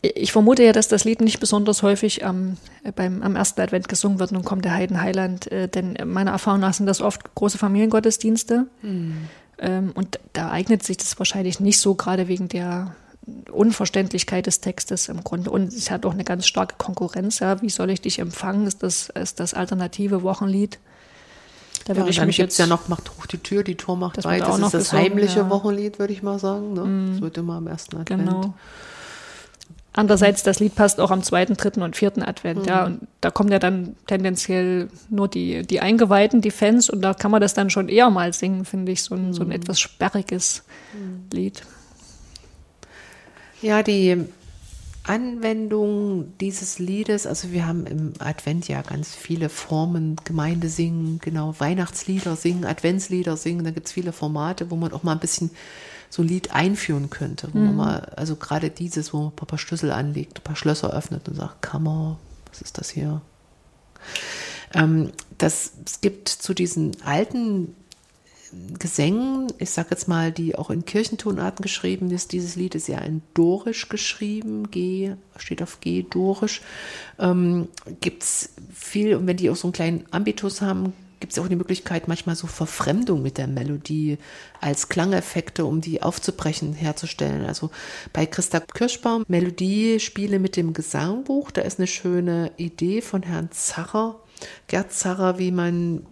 Ich 0.00 0.30
vermute 0.30 0.62
ja, 0.62 0.72
dass 0.72 0.86
das 0.86 1.02
Lied 1.02 1.20
nicht 1.20 1.40
besonders 1.40 1.82
häufig 1.82 2.24
am, 2.24 2.56
beim, 2.94 3.20
am 3.22 3.34
ersten 3.34 3.60
Advent 3.60 3.88
gesungen 3.88 4.20
wird. 4.20 4.30
Nun 4.30 4.44
kommt 4.44 4.64
der 4.64 4.74
Heidenheiland, 4.74 5.50
äh, 5.50 5.66
denn 5.66 5.98
meiner 6.04 6.30
Erfahrung 6.30 6.60
nach 6.60 6.74
sind 6.74 6.86
das 6.86 7.00
oft 7.00 7.34
große 7.34 7.58
Familiengottesdienste. 7.58 8.68
Mhm. 8.82 9.28
Ähm, 9.58 9.90
und 9.94 10.20
da 10.34 10.52
eignet 10.52 10.84
sich 10.84 10.98
das 10.98 11.18
wahrscheinlich 11.18 11.58
nicht 11.58 11.80
so, 11.80 11.96
gerade 11.96 12.28
wegen 12.28 12.48
der 12.48 12.94
Unverständlichkeit 13.50 14.46
des 14.46 14.60
Textes 14.60 15.08
im 15.08 15.22
Grunde. 15.22 15.50
Und 15.50 15.72
es 15.72 15.90
hat 15.90 16.04
auch 16.06 16.12
eine 16.12 16.24
ganz 16.24 16.46
starke 16.46 16.74
Konkurrenz. 16.76 17.38
Ja. 17.38 17.62
Wie 17.62 17.70
soll 17.70 17.90
ich 17.90 18.00
dich 18.00 18.18
empfangen? 18.18 18.66
Ist 18.66 18.82
das, 18.82 19.10
ist 19.10 19.40
das 19.40 19.54
alternative 19.54 20.22
Wochenlied? 20.22 20.78
Da 21.84 21.94
ja, 21.94 22.04
dann 22.04 22.30
gibt 22.30 22.52
es 22.52 22.58
ja 22.58 22.66
noch 22.66 22.88
Macht 22.88 23.10
hoch 23.10 23.26
die 23.26 23.38
Tür, 23.38 23.64
die 23.64 23.74
Tor 23.74 23.96
macht 23.96 24.16
das 24.16 24.24
weit. 24.24 24.42
Das 24.42 24.58
ist 24.58 24.62
das 24.62 24.72
gesungen, 24.72 25.04
heimliche 25.04 25.40
ja. 25.40 25.50
Wochenlied, 25.50 25.98
würde 25.98 26.12
ich 26.12 26.22
mal 26.22 26.38
sagen. 26.38 26.74
Ne? 26.74 26.84
Mm. 26.84 27.12
Das 27.12 27.20
wird 27.22 27.38
immer 27.38 27.54
am 27.54 27.66
ersten 27.66 27.96
Advent. 27.96 28.24
Genau. 28.24 28.54
Andererseits, 29.94 30.42
das 30.42 30.58
Lied 30.58 30.74
passt 30.74 31.00
auch 31.00 31.10
am 31.10 31.22
zweiten, 31.22 31.54
dritten 31.54 31.82
und 31.82 31.96
vierten 31.96 32.22
Advent, 32.22 32.60
mhm. 32.60 32.68
ja. 32.68 32.86
Und 32.86 33.06
da 33.20 33.30
kommen 33.30 33.52
ja 33.52 33.58
dann 33.58 33.94
tendenziell 34.06 34.88
nur 35.10 35.28
die, 35.28 35.66
die 35.66 35.80
Eingeweihten, 35.80 36.40
die 36.40 36.50
Fans, 36.50 36.88
und 36.88 37.02
da 37.02 37.12
kann 37.12 37.30
man 37.30 37.42
das 37.42 37.52
dann 37.52 37.68
schon 37.68 37.88
eher 37.88 38.08
mal 38.08 38.32
singen, 38.32 38.64
finde 38.64 38.92
ich, 38.92 39.02
so 39.02 39.14
ein, 39.14 39.28
mhm. 39.28 39.32
so 39.34 39.42
ein 39.42 39.50
etwas 39.50 39.80
sperriges 39.80 40.62
mhm. 40.94 41.24
Lied. 41.32 41.62
Ja, 43.62 43.82
die 43.82 44.26
Anwendung 45.04 46.36
dieses 46.38 46.78
Liedes, 46.78 47.26
also 47.26 47.50
wir 47.52 47.66
haben 47.66 47.86
im 47.86 48.12
Advent 48.18 48.68
ja 48.68 48.82
ganz 48.82 49.14
viele 49.14 49.48
Formen, 49.48 50.16
Gemeinde 50.24 50.68
singen, 50.68 51.18
genau, 51.20 51.54
Weihnachtslieder 51.58 52.36
singen, 52.36 52.64
Adventslieder 52.64 53.36
singen, 53.36 53.64
da 53.64 53.70
gibt 53.70 53.86
es 53.86 53.92
viele 53.92 54.12
Formate, 54.12 54.70
wo 54.70 54.76
man 54.76 54.92
auch 54.92 55.02
mal 55.02 55.12
ein 55.12 55.20
bisschen 55.20 55.50
so 56.10 56.22
ein 56.22 56.28
Lied 56.28 56.52
einführen 56.52 57.08
könnte, 57.08 57.48
wo 57.52 57.58
mhm. 57.58 57.66
man 57.66 57.76
mal, 57.76 58.00
also 58.16 58.36
gerade 58.36 58.70
dieses, 58.70 59.12
wo 59.12 59.18
man 59.18 59.28
ein 59.28 59.46
paar 59.46 59.58
Schlüssel 59.58 59.90
anlegt, 59.90 60.38
ein 60.38 60.44
paar 60.44 60.56
Schlösser 60.56 60.92
öffnet 60.92 61.28
und 61.28 61.36
sagt, 61.36 61.62
Kammer, 61.62 62.18
was 62.48 62.62
ist 62.62 62.78
das 62.78 62.90
hier? 62.90 63.22
Ähm, 64.74 65.10
das, 65.38 65.72
es 65.86 66.00
gibt 66.00 66.28
zu 66.28 66.54
diesen 66.54 67.00
alten 67.02 67.74
Gesängen, 68.78 69.46
ich 69.58 69.70
sage 69.70 69.88
jetzt 69.92 70.08
mal, 70.08 70.30
die 70.30 70.56
auch 70.56 70.70
in 70.70 70.84
Kirchentonarten 70.84 71.62
geschrieben 71.62 72.10
ist. 72.10 72.32
Dieses 72.32 72.56
Lied 72.56 72.74
ist 72.74 72.88
ja 72.88 72.98
in 72.98 73.22
Dorisch 73.34 73.88
geschrieben, 73.88 74.70
G, 74.70 75.14
steht 75.36 75.62
auf 75.62 75.80
G, 75.80 76.04
Dorisch. 76.08 76.60
Ähm, 77.18 77.68
gibt 78.00 78.22
es 78.22 78.50
viel, 78.72 79.14
und 79.16 79.26
wenn 79.26 79.36
die 79.36 79.48
auch 79.48 79.56
so 79.56 79.68
einen 79.68 79.72
kleinen 79.72 80.04
Ambitus 80.10 80.60
haben, 80.60 80.92
gibt 81.22 81.32
es 81.32 81.38
auch 81.38 81.46
die 81.46 81.56
Möglichkeit, 81.56 82.08
manchmal 82.08 82.34
so 82.34 82.48
Verfremdung 82.48 83.22
mit 83.22 83.38
der 83.38 83.46
Melodie 83.46 84.18
als 84.60 84.88
Klangeffekte, 84.88 85.64
um 85.64 85.80
die 85.80 86.02
aufzubrechen, 86.02 86.74
herzustellen. 86.74 87.46
Also 87.46 87.70
bei 88.12 88.26
Christa 88.26 88.58
Kirschbaum, 88.58 89.24
Melodie, 89.28 90.00
Spiele 90.00 90.40
mit 90.40 90.56
dem 90.56 90.72
Gesangbuch, 90.72 91.52
da 91.52 91.62
ist 91.62 91.78
eine 91.78 91.86
schöne 91.86 92.50
Idee 92.56 93.02
von 93.02 93.22
Herrn 93.22 93.52
Zacher, 93.52 94.16
Gerd 94.66 94.92
Zacher, 94.92 95.38
wie 95.38 95.52
man 95.52 96.04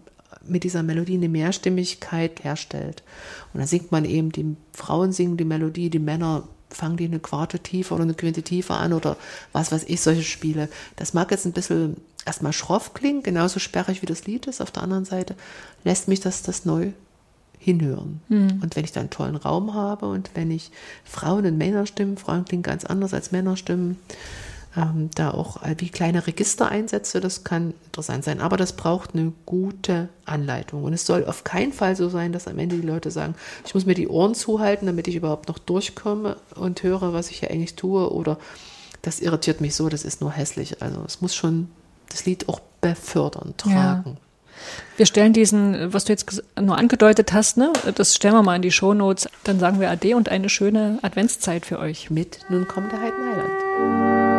mit 0.45 0.63
dieser 0.63 0.83
Melodie 0.83 1.15
eine 1.15 1.29
Mehrstimmigkeit 1.29 2.43
herstellt. 2.43 3.03
Und 3.53 3.59
dann 3.59 3.67
singt 3.67 3.91
man 3.91 4.05
eben, 4.05 4.31
die 4.31 4.55
Frauen 4.73 5.11
singen 5.11 5.37
die 5.37 5.45
Melodie, 5.45 5.89
die 5.89 5.99
Männer 5.99 6.43
fangen 6.69 6.97
die 6.97 7.05
eine 7.05 7.19
Quarte 7.19 7.59
tiefer 7.59 7.95
oder 7.95 8.03
eine 8.03 8.13
Quinte 8.13 8.43
tiefer 8.43 8.77
an 8.77 8.93
oder 8.93 9.17
was 9.51 9.71
weiß 9.71 9.83
ich, 9.87 10.01
solche 10.01 10.23
Spiele. 10.23 10.69
Das 10.95 11.13
mag 11.13 11.31
jetzt 11.31 11.45
ein 11.45 11.51
bisschen 11.51 11.97
erstmal 12.25 12.53
schroff 12.53 12.93
klingen, 12.93 13.23
genauso 13.23 13.59
sperrig 13.59 14.01
wie 14.01 14.05
das 14.05 14.25
Lied 14.25 14.47
ist. 14.47 14.61
Auf 14.61 14.71
der 14.71 14.83
anderen 14.83 15.05
Seite 15.05 15.35
lässt 15.83 16.07
mich 16.07 16.21
das, 16.21 16.43
das 16.43 16.65
neu 16.65 16.91
hinhören. 17.57 18.21
Mhm. 18.29 18.59
Und 18.61 18.75
wenn 18.75 18.83
ich 18.83 18.91
da 18.91 19.01
einen 19.01 19.09
tollen 19.09 19.35
Raum 19.35 19.73
habe 19.73 20.07
und 20.07 20.31
wenn 20.33 20.49
ich 20.49 20.71
Frauen 21.03 21.45
und 21.45 21.57
Männerstimmen, 21.57 22.17
Frauen 22.17 22.45
klingen 22.45 22.63
ganz 22.63 22.85
anders 22.85 23.13
als 23.13 23.31
Männerstimmen, 23.31 23.97
ähm, 24.75 25.09
da 25.15 25.31
auch 25.31 25.61
wie 25.77 25.89
kleine 25.89 26.25
Register 26.27 26.69
einsetze, 26.69 27.19
das 27.19 27.43
kann 27.43 27.73
interessant 27.85 28.23
sein. 28.23 28.39
Aber 28.39 28.57
das 28.57 28.73
braucht 28.73 29.13
eine 29.13 29.33
gute 29.45 30.09
Anleitung. 30.25 30.83
Und 30.83 30.93
es 30.93 31.05
soll 31.05 31.25
auf 31.25 31.43
keinen 31.43 31.73
Fall 31.73 31.95
so 31.95 32.09
sein, 32.09 32.31
dass 32.31 32.47
am 32.47 32.57
Ende 32.57 32.77
die 32.77 32.87
Leute 32.87 33.11
sagen, 33.11 33.35
ich 33.65 33.73
muss 33.73 33.85
mir 33.85 33.95
die 33.95 34.07
Ohren 34.07 34.35
zuhalten, 34.35 34.85
damit 34.85 35.07
ich 35.07 35.15
überhaupt 35.15 35.49
noch 35.49 35.59
durchkomme 35.59 36.37
und 36.55 36.83
höre, 36.83 37.13
was 37.13 37.29
ich 37.31 37.39
hier 37.39 37.51
eigentlich 37.51 37.75
tue. 37.75 38.11
Oder 38.11 38.37
das 39.01 39.19
irritiert 39.19 39.61
mich 39.61 39.75
so, 39.75 39.89
das 39.89 40.05
ist 40.05 40.21
nur 40.21 40.31
hässlich. 40.31 40.81
Also 40.81 41.03
es 41.05 41.21
muss 41.21 41.35
schon 41.35 41.69
das 42.09 42.25
Lied 42.25 42.47
auch 42.47 42.61
befördern, 42.81 43.53
tragen. 43.57 44.11
Ja. 44.11 44.21
Wir 44.97 45.05
stellen 45.05 45.33
diesen, 45.33 45.91
was 45.93 46.05
du 46.05 46.13
jetzt 46.13 46.43
nur 46.59 46.77
angedeutet 46.77 47.33
hast, 47.33 47.57
ne, 47.57 47.73
das 47.95 48.15
stellen 48.15 48.35
wir 48.35 48.43
mal 48.43 48.57
in 48.57 48.61
die 48.61 48.71
Shownotes. 48.71 49.27
Dann 49.43 49.59
sagen 49.59 49.79
wir 49.79 49.89
Ade 49.89 50.15
und 50.15 50.29
eine 50.29 50.49
schöne 50.49 50.99
Adventszeit 51.01 51.65
für 51.65 51.79
euch. 51.79 52.11
Mit 52.11 52.39
Nun 52.49 52.67
kommt 52.67 52.91
der 52.91 53.01
Heidenheiland. 53.01 54.30